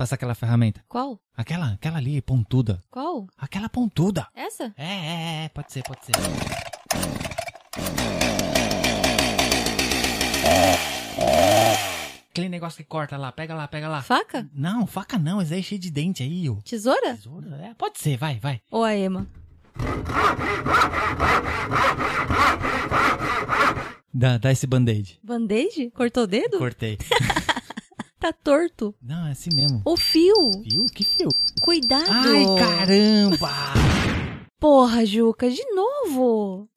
passar 0.00 0.14
aquela 0.14 0.34
ferramenta. 0.34 0.82
Qual? 0.88 1.20
Aquela, 1.36 1.72
aquela 1.74 1.98
ali, 1.98 2.22
pontuda. 2.22 2.82
Qual? 2.90 3.26
Aquela 3.36 3.68
pontuda. 3.68 4.26
Essa? 4.34 4.72
É, 4.74 4.94
é, 4.94 5.44
é, 5.44 5.48
pode 5.50 5.70
ser, 5.70 5.82
pode 5.82 6.06
ser. 6.06 6.12
Aquele 12.30 12.48
negócio 12.48 12.78
que 12.78 12.84
corta 12.84 13.18
lá, 13.18 13.30
pega 13.30 13.54
lá, 13.54 13.68
pega 13.68 13.88
lá. 13.90 14.00
Faca? 14.00 14.48
Não, 14.54 14.86
faca 14.86 15.18
não, 15.18 15.42
esse 15.42 15.52
aí 15.52 15.60
é 15.60 15.62
cheio 15.62 15.78
de 15.78 15.90
dente 15.90 16.22
aí, 16.22 16.48
ó. 16.48 16.54
Tesoura? 16.64 17.16
Tesoura? 17.16 17.56
É, 17.56 17.74
pode 17.74 17.98
ser, 17.98 18.16
vai, 18.16 18.40
vai. 18.40 18.62
Ou 18.70 18.82
a 18.82 18.96
Ema? 18.96 19.26
Dá, 24.14 24.38
dá 24.38 24.50
esse 24.50 24.66
band-aid. 24.66 25.20
Band-aid? 25.22 25.90
Cortou 25.90 26.22
o 26.22 26.26
dedo? 26.26 26.56
Cortei. 26.56 26.96
Tá 28.20 28.34
torto. 28.34 28.94
Não, 29.02 29.26
é 29.28 29.30
assim 29.30 29.48
mesmo. 29.54 29.80
O 29.82 29.96
fio. 29.96 30.34
Fio? 30.62 30.84
Que 30.94 31.02
fio? 31.02 31.30
Cuidado. 31.62 32.04
Ai, 32.10 32.44
caramba! 32.58 33.48
Porra, 34.60 35.06
Juca, 35.06 35.48
de 35.48 35.64
novo. 35.74 36.68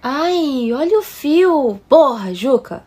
Ai, 0.00 0.72
olha 0.72 1.00
o 1.00 1.02
fio. 1.02 1.80
Porra, 1.88 2.32
Juca. 2.32 2.84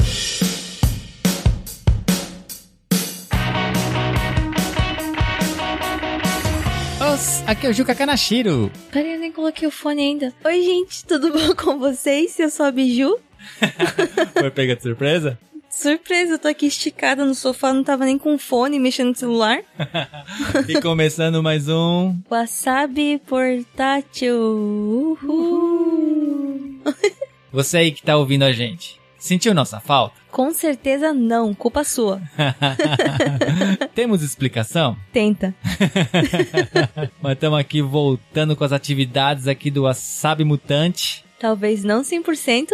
Aqui 7.45 7.67
é 7.67 7.69
o 7.69 7.73
Juca 7.73 7.93
Kanashiro. 7.93 8.71
Peraí, 8.91 9.13
eu 9.13 9.19
nem 9.19 9.29
coloquei 9.29 9.67
o 9.67 9.71
fone 9.71 10.01
ainda. 10.01 10.33
Oi, 10.45 10.61
gente, 10.61 11.03
tudo 11.05 11.33
bom 11.37 11.53
com 11.53 11.77
vocês? 11.77 12.39
Eu 12.39 12.49
sou 12.49 12.65
a 12.65 12.71
Biju. 12.71 13.19
Foi 14.39 14.49
pega 14.51 14.73
de 14.73 14.83
surpresa? 14.83 15.37
Surpresa, 15.69 16.35
eu 16.35 16.39
tô 16.39 16.47
aqui 16.47 16.67
esticada 16.67 17.25
no 17.25 17.35
sofá, 17.35 17.73
não 17.73 17.83
tava 17.83 18.05
nem 18.05 18.17
com 18.17 18.37
fone, 18.37 18.79
mexendo 18.79 19.09
no 19.09 19.15
celular. 19.15 19.59
e 20.67 20.79
começando 20.81 21.43
mais 21.43 21.67
um. 21.67 22.15
Wasabi 22.29 23.21
portátil. 23.25 24.37
Uhul. 25.21 26.81
Você 27.51 27.77
aí 27.79 27.91
que 27.91 28.01
tá 28.01 28.15
ouvindo 28.15 28.43
a 28.43 28.53
gente, 28.53 28.97
sentiu 29.17 29.53
nossa 29.53 29.81
falta? 29.81 30.18
Com 30.31 30.51
certeza 30.51 31.13
não, 31.13 31.53
culpa 31.53 31.83
sua. 31.83 32.21
Temos 33.95 34.21
explicação? 34.21 34.95
Tenta. 35.11 35.53
Mas 37.21 37.33
estamos 37.33 37.59
aqui 37.59 37.81
voltando 37.81 38.55
com 38.55 38.63
as 38.63 38.71
atividades 38.71 39.47
aqui 39.47 39.71
do 39.71 39.83
Wasabi 39.83 40.43
Mutante. 40.43 41.25
Talvez 41.39 41.83
não 41.83 42.01
100%. 42.01 42.67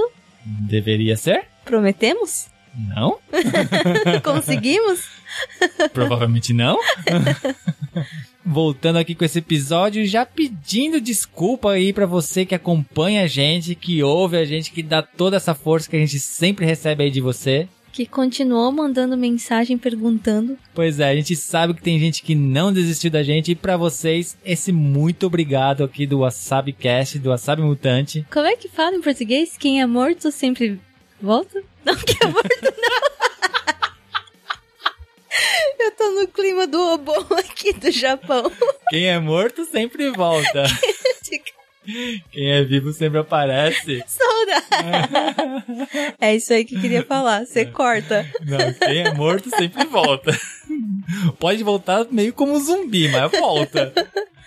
Deveria 0.45 1.15
ser? 1.15 1.45
Prometemos? 1.63 2.47
Não? 2.75 3.17
Conseguimos? 4.21 5.14
Provavelmente 5.93 6.53
não. 6.53 6.79
Voltando 8.45 8.97
aqui 8.97 9.15
com 9.15 9.25
esse 9.25 9.39
episódio, 9.39 10.05
já 10.05 10.23
pedindo 10.23 11.01
desculpa 11.01 11.71
aí 11.71 11.91
pra 11.91 12.05
você 12.05 12.45
que 12.45 12.53
acompanha 12.53 13.23
a 13.23 13.27
gente, 13.27 13.73
que 13.73 14.03
ouve 14.03 14.37
a 14.37 14.45
gente, 14.45 14.71
que 14.71 14.83
dá 14.83 15.01
toda 15.01 15.37
essa 15.37 15.55
força 15.55 15.89
que 15.89 15.95
a 15.95 15.99
gente 15.99 16.19
sempre 16.19 16.63
recebe 16.63 17.05
aí 17.05 17.09
de 17.09 17.21
você. 17.21 17.67
Que 17.91 18.05
continuou 18.05 18.71
mandando 18.71 19.17
mensagem 19.17 19.77
perguntando. 19.77 20.57
Pois 20.75 20.99
é, 20.99 21.09
a 21.09 21.15
gente 21.15 21.35
sabe 21.35 21.73
que 21.73 21.81
tem 21.81 21.97
gente 21.97 22.21
que 22.21 22.35
não 22.35 22.71
desistiu 22.71 23.09
da 23.09 23.23
gente 23.23 23.51
e 23.51 23.55
pra 23.55 23.77
vocês, 23.77 24.37
esse 24.45 24.71
muito 24.71 25.25
obrigado 25.25 25.83
aqui 25.83 26.05
do 26.05 26.19
Wasabi 26.19 26.73
Cast, 26.73 27.17
do 27.17 27.29
Wasabi 27.29 27.61
Mutante. 27.61 28.27
Como 28.29 28.45
é 28.45 28.55
que 28.55 28.67
fala 28.67 28.95
em 28.95 29.01
português? 29.01 29.55
Quem 29.57 29.81
é 29.81 29.85
morto 29.87 30.29
sempre 30.29 30.79
volta? 31.21 31.63
Não, 31.85 31.95
quem 31.95 32.17
é 32.21 32.27
morto 32.27 32.73
não. 32.77 33.04
Tô 36.05 36.11
no 36.11 36.27
clima 36.27 36.67
do 36.67 36.79
Obon 36.93 37.25
aqui 37.37 37.73
do 37.73 37.89
Japão. 37.91 38.51
Quem 38.89 39.07
é 39.07 39.19
morto 39.19 39.65
sempre 39.65 40.11
volta. 40.11 40.63
Quem 42.31 42.51
é 42.51 42.63
vivo 42.63 42.91
sempre 42.91 43.19
aparece. 43.19 44.03
Saudade. 44.07 44.65
É 46.19 46.35
isso 46.35 46.51
aí 46.51 46.65
que 46.65 46.75
eu 46.75 46.81
queria 46.81 47.03
falar. 47.03 47.45
Você 47.45 47.63
corta. 47.63 48.27
Não, 48.43 48.73
quem 48.73 49.03
é 49.03 49.13
morto 49.13 49.51
sempre 49.51 49.85
volta. 49.85 50.35
Pode 51.37 51.63
voltar 51.63 52.07
meio 52.09 52.33
como 52.33 52.53
um 52.53 52.59
zumbi, 52.59 53.07
mas 53.09 53.31
volta. 53.39 53.93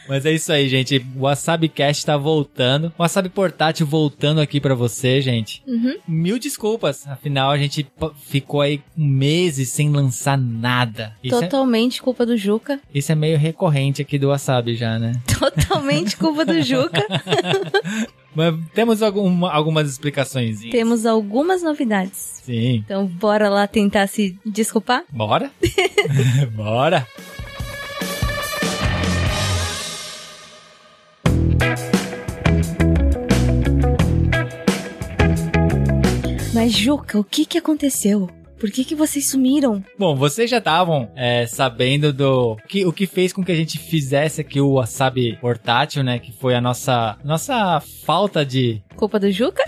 Mas 0.08 0.24
é 0.24 0.32
isso 0.32 0.50
aí, 0.50 0.69
gente. 0.69 1.04
O 1.14 1.20
Wasabi 1.20 1.69
Cast 1.69 2.06
tá 2.06 2.16
voltando. 2.16 2.86
O 2.98 3.02
Wasabi 3.02 3.28
Portátil 3.28 3.86
voltando 3.86 4.41
aqui 4.41 4.60
pra 4.60 4.74
você, 4.74 5.20
gente. 5.20 5.62
Uhum. 5.66 5.96
Mil 6.08 6.38
desculpas. 6.38 7.06
Afinal, 7.06 7.50
a 7.50 7.58
gente 7.58 7.86
ficou 8.24 8.62
aí 8.62 8.80
meses 8.96 9.70
sem 9.70 9.91
lançar 9.91 10.38
nada. 10.38 11.14
Isso 11.22 11.36
é, 11.36 11.41
Totalmente 11.41 12.00
culpa 12.00 12.24
do 12.24 12.36
Juca. 12.36 12.80
isso 12.94 13.12
é 13.12 13.14
meio 13.14 13.36
recorrente 13.36 14.00
aqui 14.00 14.19
do 14.19 14.28
Wasabi 14.28 14.74
já, 14.74 14.98
né? 14.98 15.12
Totalmente 15.38 16.16
culpa 16.16 16.44
do 16.44 16.62
Juca. 16.62 17.04
Mas 18.34 18.54
temos 18.72 19.02
algum, 19.02 19.46
algumas 19.46 19.90
explicações. 19.90 20.60
Temos 20.60 21.04
algumas 21.04 21.62
novidades. 21.62 22.40
Sim. 22.44 22.76
Então, 22.84 23.04
bora 23.06 23.48
lá 23.48 23.66
tentar 23.66 24.06
se 24.06 24.38
desculpar? 24.46 25.02
Bora? 25.10 25.50
Bora! 26.54 27.06
Mas, 36.68 36.76
Juca, 36.76 37.18
o 37.18 37.24
que 37.24 37.46
que 37.46 37.56
aconteceu? 37.56 38.28
Por 38.60 38.70
que 38.70 38.84
que 38.84 38.94
vocês 38.94 39.30
sumiram? 39.30 39.82
Bom, 39.98 40.14
vocês 40.14 40.50
já 40.50 40.58
estavam 40.58 41.10
é, 41.16 41.46
sabendo 41.46 42.12
do 42.12 42.58
que 42.68 42.84
o 42.84 42.92
que 42.92 43.06
fez 43.06 43.32
com 43.32 43.42
que 43.42 43.50
a 43.50 43.54
gente 43.54 43.78
fizesse 43.78 44.42
aqui 44.42 44.60
o 44.60 44.74
Wasabi 44.74 45.38
portátil, 45.40 46.04
né? 46.04 46.18
Que 46.18 46.30
foi 46.30 46.54
a 46.54 46.60
nossa 46.60 47.16
nossa 47.24 47.80
falta 48.04 48.44
de 48.44 48.82
Culpa 48.98 49.20
do 49.20 49.31
Juca? 49.31 49.62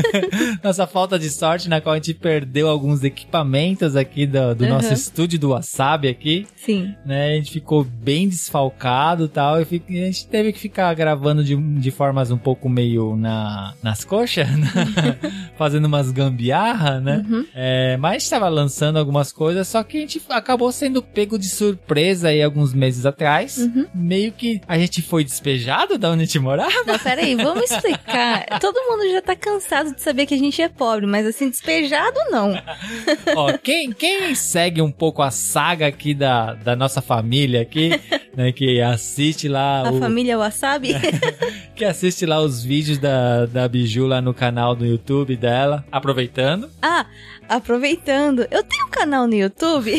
nossa 0.64 0.86
falta 0.86 1.18
de 1.18 1.28
sorte 1.28 1.68
na 1.68 1.80
qual 1.82 1.92
a 1.92 1.96
gente 1.96 2.14
perdeu 2.14 2.66
alguns 2.68 3.04
equipamentos 3.04 3.94
aqui 3.94 4.26
do, 4.26 4.54
do 4.54 4.64
Uhum. 4.64 4.70
nosso 4.70 4.92
estúdio 4.94 5.38
do 5.38 5.50
Wasabi 5.50 6.08
aqui, 6.08 6.46
Sim. 6.56 6.94
né? 7.04 7.32
A 7.32 7.34
gente 7.34 7.50
ficou 7.52 7.84
bem 7.84 8.28
desfalcado 8.28 9.24
e 9.26 9.28
tal, 9.28 9.60
e 9.60 9.64
fi- 9.64 9.82
a 9.88 9.92
gente 9.92 10.26
teve 10.26 10.52
que 10.52 10.58
ficar 10.58 10.92
gravando 10.94 11.44
de, 11.44 11.54
de 11.56 11.90
formas 11.90 12.30
um 12.30 12.38
pouco 12.38 12.68
meio 12.68 13.16
na, 13.16 13.74
nas 13.82 14.02
coxas, 14.04 14.48
né? 14.48 14.68
fazendo 15.58 15.84
umas 15.86 16.10
gambiarra, 16.10 17.00
né? 17.00 17.24
Uhum. 17.28 17.44
É, 17.54 17.96
mas 17.98 18.22
estava 18.22 18.48
lançando 18.48 18.98
algumas 18.98 19.30
coisas, 19.32 19.68
só 19.68 19.82
que 19.82 19.98
a 19.98 20.00
gente 20.00 20.22
acabou 20.30 20.72
sendo 20.72 21.02
pego 21.02 21.38
de 21.38 21.48
surpresa 21.48 22.28
aí 22.28 22.42
alguns 22.42 22.72
meses 22.72 23.04
atrás. 23.04 23.58
Uhum. 23.58 23.86
Meio 23.94 24.32
que 24.32 24.60
a 24.66 24.78
gente 24.78 25.02
foi 25.02 25.22
despejado 25.24 25.98
da 25.98 26.10
onde 26.10 26.22
a 26.22 26.24
gente 26.26 26.38
morava. 26.38 26.70
Não, 26.86 26.98
peraí, 26.98 27.34
vamos 27.34 27.70
explicar. 27.70 28.46
Todo 28.72 28.88
mundo 28.88 29.10
já 29.10 29.20
tá 29.20 29.34
cansado 29.34 29.92
de 29.92 30.00
saber 30.00 30.26
que 30.26 30.34
a 30.34 30.38
gente 30.38 30.62
é 30.62 30.68
pobre, 30.68 31.04
mas 31.04 31.26
assim, 31.26 31.50
despejado 31.50 32.16
não. 32.30 32.54
Ó, 33.34 33.58
quem, 33.58 33.90
quem 33.90 34.32
segue 34.36 34.80
um 34.80 34.92
pouco 34.92 35.22
a 35.22 35.32
saga 35.32 35.88
aqui 35.88 36.14
da, 36.14 36.54
da 36.54 36.76
nossa 36.76 37.02
família 37.02 37.62
aqui, 37.62 37.90
né, 38.32 38.52
que 38.52 38.80
assiste 38.80 39.48
lá 39.48 39.88
A 39.88 39.90
o, 39.90 39.98
família 39.98 40.38
Wasabi. 40.38 40.94
que 41.74 41.84
assiste 41.84 42.24
lá 42.24 42.40
os 42.40 42.62
vídeos 42.62 42.96
da, 42.96 43.44
da 43.46 43.66
Biju 43.66 44.06
lá 44.06 44.20
no 44.20 44.32
canal 44.32 44.76
do 44.76 44.86
YouTube 44.86 45.34
dela, 45.34 45.84
aproveitando. 45.90 46.70
Ah, 46.80 47.06
aproveitando, 47.48 48.46
eu 48.52 48.62
tenho 48.62 48.86
um 48.86 48.90
canal 48.90 49.26
no 49.26 49.34
YouTube. 49.34 49.92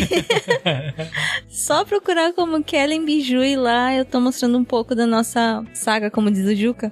Só 1.49 1.83
procurar 1.83 2.31
como 2.31 2.63
Kellen 2.63 3.03
Biju 3.03 3.43
e 3.43 3.57
lá 3.57 3.93
eu 3.93 4.05
tô 4.05 4.21
mostrando 4.21 4.57
um 4.57 4.63
pouco 4.63 4.95
da 4.95 5.05
nossa 5.05 5.61
saga, 5.73 6.09
como 6.09 6.31
diz 6.31 6.45
o 6.45 6.55
Juca. 6.55 6.89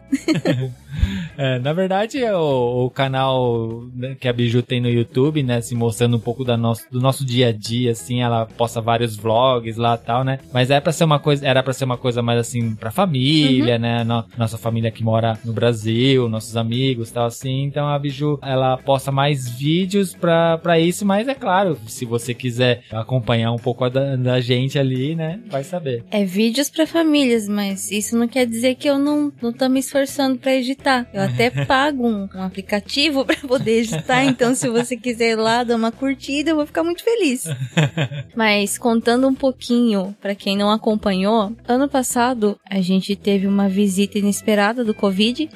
É, 1.42 1.58
na 1.58 1.72
verdade, 1.72 2.22
é 2.22 2.36
o, 2.36 2.86
o 2.86 2.90
canal 2.90 3.86
né, 3.96 4.14
que 4.20 4.28
a 4.28 4.34
Biju 4.34 4.62
tem 4.62 4.82
no 4.82 4.90
YouTube, 4.90 5.42
né, 5.42 5.62
se 5.62 5.74
mostrando 5.74 6.18
um 6.18 6.20
pouco 6.20 6.44
da 6.44 6.58
nosso, 6.58 6.84
do 6.92 7.00
nosso 7.00 7.26
dia 7.26 7.48
a 7.48 7.52
dia, 7.54 7.92
assim, 7.92 8.22
ela 8.22 8.46
posta 8.46 8.82
vários 8.82 9.16
vlogs 9.16 9.78
lá 9.78 9.96
e 9.96 10.06
tal, 10.06 10.26
né? 10.26 10.40
Mas 10.54 10.70
é 10.70 10.82
para 10.82 10.92
ser 10.92 11.06
uma 11.06 11.18
coisa, 11.18 11.48
era 11.48 11.64
para 11.64 11.72
ser 11.72 11.86
uma 11.86 11.96
coisa 11.98 12.22
mais 12.22 12.40
assim 12.40 12.76
pra 12.76 12.92
família, 12.92 13.80
né? 13.80 14.04
No- 14.04 14.26
nossa 14.38 14.58
família 14.58 14.92
que 14.92 15.02
mora 15.02 15.40
no 15.46 15.54
Brasil, 15.54 16.28
nossos 16.28 16.58
amigos, 16.58 17.10
tal 17.10 17.26
assim. 17.28 17.64
Então 17.64 17.88
a 17.88 17.98
Biju, 17.98 18.38
ela 18.42 18.76
posta 18.76 19.10
mais 19.10 19.48
vídeos 19.48 20.14
pra, 20.14 20.58
pra 20.58 20.78
isso, 20.78 21.06
mas 21.06 21.26
é 21.30 21.34
claro, 21.36 21.78
se 21.88 22.04
você 22.04 22.34
quiser 22.34 22.82
acompanhar 22.92 23.54
um 23.54 23.58
pouco 23.58 23.90
da, 23.90 24.18
da 24.18 24.42
gente 24.42 24.78
ali, 24.78 25.16
né, 25.16 25.40
vai 25.50 25.64
saber. 25.64 26.04
É 26.12 26.26
vídeos 26.26 26.70
pra 26.70 26.86
famílias, 26.86 27.48
mas 27.48 27.90
isso 27.92 28.18
não 28.18 28.28
quer 28.28 28.46
dizer 28.46 28.76
que 28.76 28.90
eu 28.90 29.00
não, 29.00 29.32
não 29.42 29.54
tô 29.54 29.70
me 29.70 29.80
esforçando 29.80 30.38
pra 30.38 30.54
editar. 30.54 31.08
Eu 31.14 31.29
até 31.34 31.66
pago 31.66 32.08
um, 32.08 32.30
um 32.34 32.44
aplicativo 32.44 33.24
para 33.26 33.36
poder 33.38 33.82
editar. 33.82 34.24
Então, 34.24 34.54
se 34.56 34.68
você 34.70 34.96
quiser 34.96 35.32
ir 35.32 35.36
lá 35.36 35.64
dar 35.64 35.76
uma 35.76 35.92
curtida, 35.92 36.52
eu 36.52 36.56
vou 36.56 36.66
ficar 36.66 36.84
muito 36.84 37.04
feliz. 37.04 37.46
Mas 38.36 38.78
contando 38.78 39.28
um 39.28 39.36
pouquinho 39.36 40.16
para 40.22 40.36
quem 40.36 40.58
não 40.58 40.72
acompanhou, 40.72 41.56
ano 41.68 41.88
passado 41.88 42.60
a 42.70 42.82
gente 42.82 43.16
teve 43.16 43.48
uma 43.48 43.68
visita 43.68 44.18
inesperada 44.18 44.84
do 44.84 44.94
Covid. 44.94 45.50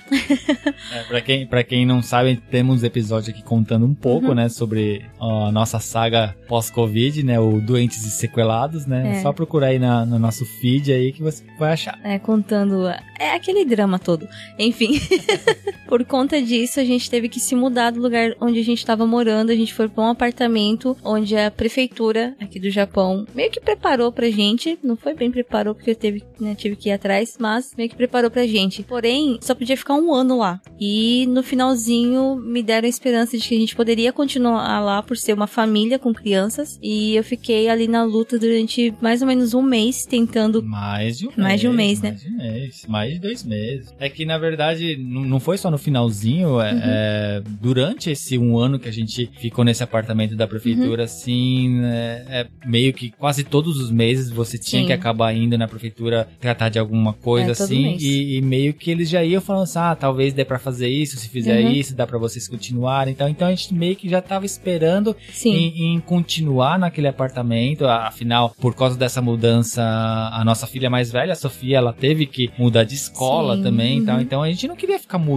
é, 0.92 1.04
para 1.04 1.22
quem 1.22 1.48
para 1.48 1.64
quem 1.64 1.86
não 1.86 2.02
sabe, 2.02 2.42
temos 2.50 2.84
episódio 2.84 3.32
aqui 3.32 3.44
contando 3.44 3.86
um 3.86 3.94
pouco, 3.94 4.28
uhum. 4.28 4.36
né, 4.36 4.50
sobre 4.50 5.06
a 5.20 5.52
nossa 5.52 5.80
saga 5.80 6.36
pós-Covid, 6.48 7.24
né, 7.24 7.40
o 7.40 7.60
doentes 7.60 8.04
e 8.06 8.12
sequelados, 8.12 8.86
né? 8.86 9.18
É. 9.18 9.22
Só 9.22 9.32
procurar 9.32 9.68
aí 9.68 9.80
na, 9.80 10.06
no 10.06 10.20
nosso 10.20 10.46
feed 10.46 10.92
aí 10.92 11.12
que 11.12 11.22
você 11.22 11.44
vai 11.58 11.74
achar. 11.74 12.00
É, 12.04 12.20
contando 12.20 12.88
é 13.20 13.36
aquele 13.36 13.66
drama 13.66 14.00
todo. 14.00 14.28
Enfim, 14.58 15.00
por 15.88 16.04
conta 16.06 16.42
disso 16.42 16.80
a 16.80 16.84
gente 16.84 17.10
teve 17.10 17.30
que 17.30 17.40
se 17.40 17.56
mudar 17.56 17.92
do 17.92 18.02
lugar 18.02 18.36
onde 18.40 18.60
a 18.60 18.64
gente 18.64 18.80
estava 18.80 19.06
morando. 19.06 19.52
A 19.52 19.56
gente 19.56 19.74
foi 19.74 19.88
para 19.88 20.04
um 20.04 20.08
apartamento 20.08 20.98
onde 21.04 21.36
a 21.36 21.52
prefeitura 21.52 22.36
aqui 22.40 22.60
do 22.60 22.70
Japão 22.70 23.26
meio 23.34 23.52
que 23.52 23.60
preparou 23.60 24.12
pra 24.12 24.30
gente. 24.30 24.78
Não 24.84 24.96
foi 24.96 25.14
bem 25.14 25.32
preparou 25.32 25.76
porque 25.76 25.92
eu 25.92 25.96
teve, 25.96 26.24
né, 26.40 26.56
tive 26.56 26.76
que 26.76 26.90
ir 26.90 26.94
atrás, 26.94 27.38
mas 27.40 27.74
meio 27.78 27.90
que 27.90 27.96
preparou 27.96 28.30
pra 28.30 28.46
gente. 28.46 28.84
Porém, 28.84 29.38
só 29.42 29.56
podia 29.56 29.78
ficar 29.78 29.96
um 29.96 30.14
ano 30.14 30.38
lá. 30.38 30.62
E 30.80 31.26
no 31.28 31.44
finalzinho 31.44 32.36
me 32.36 32.62
deram 32.62 32.86
a 32.86 32.90
esperança 32.90 33.38
de 33.38 33.48
que 33.48 33.56
a 33.56 33.60
gente 33.60 33.76
poderia 33.76 34.12
continuar 34.12 34.80
lá 34.80 35.02
por 35.02 35.18
ser 35.18 35.34
uma 35.34 35.48
família 35.48 36.00
com 36.00 36.14
crianças. 36.14 36.80
E 36.82 37.16
eu 37.16 37.24
fiquei 37.24 37.70
ali 37.70 37.88
na 37.88 38.04
luta 38.04 38.38
durante 38.38 38.94
mais 39.02 39.22
ou 39.22 39.28
menos 39.28 39.54
um 39.54 39.62
mês 39.62 40.06
tentando. 40.06 40.64
Mais 40.64 41.20
de 41.20 41.28
um 41.28 41.32
mais 41.38 41.48
mês. 41.48 41.62
De 41.62 41.68
um 41.68 41.74
mês 41.74 42.02
né? 42.02 42.10
Mais 42.10 42.22
de 42.22 42.30
um 42.30 42.38
mês. 42.38 42.86
Mais 42.88 43.14
de 43.14 43.20
dois 43.20 43.44
meses. 43.44 43.94
É 44.00 44.10
que 44.10 44.26
na 44.26 44.38
verdade 44.38 44.98
não 44.98 45.40
foi 45.44 45.58
só 45.58 45.70
no 45.70 45.78
finalzinho, 45.78 46.62
é, 46.62 46.72
uhum. 46.72 46.80
é, 46.82 47.44
durante 47.62 48.10
esse 48.10 48.38
um 48.38 48.58
ano 48.58 48.80
que 48.80 48.88
a 48.88 48.92
gente 48.92 49.30
ficou 49.40 49.66
nesse 49.66 49.84
apartamento 49.84 50.36
da 50.36 50.48
prefeitura, 50.48 51.02
uhum. 51.02 51.06
assim, 51.06 51.84
é, 51.84 52.26
é, 52.30 52.48
meio 52.66 52.94
que 52.94 53.12
quase 53.12 53.44
todos 53.44 53.78
os 53.78 53.92
meses 53.92 54.30
você 54.30 54.58
tinha 54.58 54.82
Sim. 54.82 54.88
que 54.88 54.94
acabar 54.94 55.36
indo 55.36 55.58
na 55.58 55.68
prefeitura 55.68 56.28
tratar 56.40 56.70
de 56.70 56.80
alguma 56.80 57.12
coisa 57.14 57.50
é, 57.50 57.52
assim, 57.52 57.98
e, 58.00 58.38
e, 58.38 58.42
meio 58.42 58.74
que 58.74 58.90
eles 58.90 59.10
já 59.10 59.24
iam 59.24 59.42
falando 59.42 59.64
assim, 59.64 59.80
ah, 59.80 59.96
talvez 59.96 60.34
dê 60.34 60.46
para 60.46 60.58
fazer 60.58 60.88
isso, 60.88 61.18
se 61.18 61.28
fizer 61.28 61.62
uhum. 61.62 61.72
isso, 61.72 61.94
dá 61.94 62.08
para 62.08 62.18
vocês 62.18 62.48
continuarem, 62.48 63.14
então, 63.14 63.28
então 63.28 63.48
a 63.48 63.52
gente 63.52 63.74
meio 63.74 63.98
que 63.98 64.08
já 64.08 64.22
tava 64.22 64.46
esperando 64.46 65.16
em, 65.46 65.94
em, 65.94 66.00
continuar 66.00 66.80
naquele 66.80 67.10
apartamento, 67.10 67.86
afinal, 67.86 68.56
por 68.62 68.74
causa 68.74 68.98
dessa 68.98 69.22
mudança, 69.22 69.84
a 69.84 70.42
nossa 70.46 70.66
filha 70.66 70.90
mais 70.90 71.12
velha, 71.12 71.34
a 71.34 71.36
Sofia, 71.36 71.78
ela 71.78 71.92
teve 71.92 72.26
que 72.26 72.50
mudar 72.58 72.86
de 72.86 72.96
escola 72.96 73.58
Sim. 73.58 73.64
também, 73.64 73.98
então, 73.98 74.22
então 74.22 74.42
a 74.42 74.50
gente 74.50 74.70
não 74.70 74.76
queria 74.78 74.98
ficar 74.98 75.18
mudando 75.18 75.33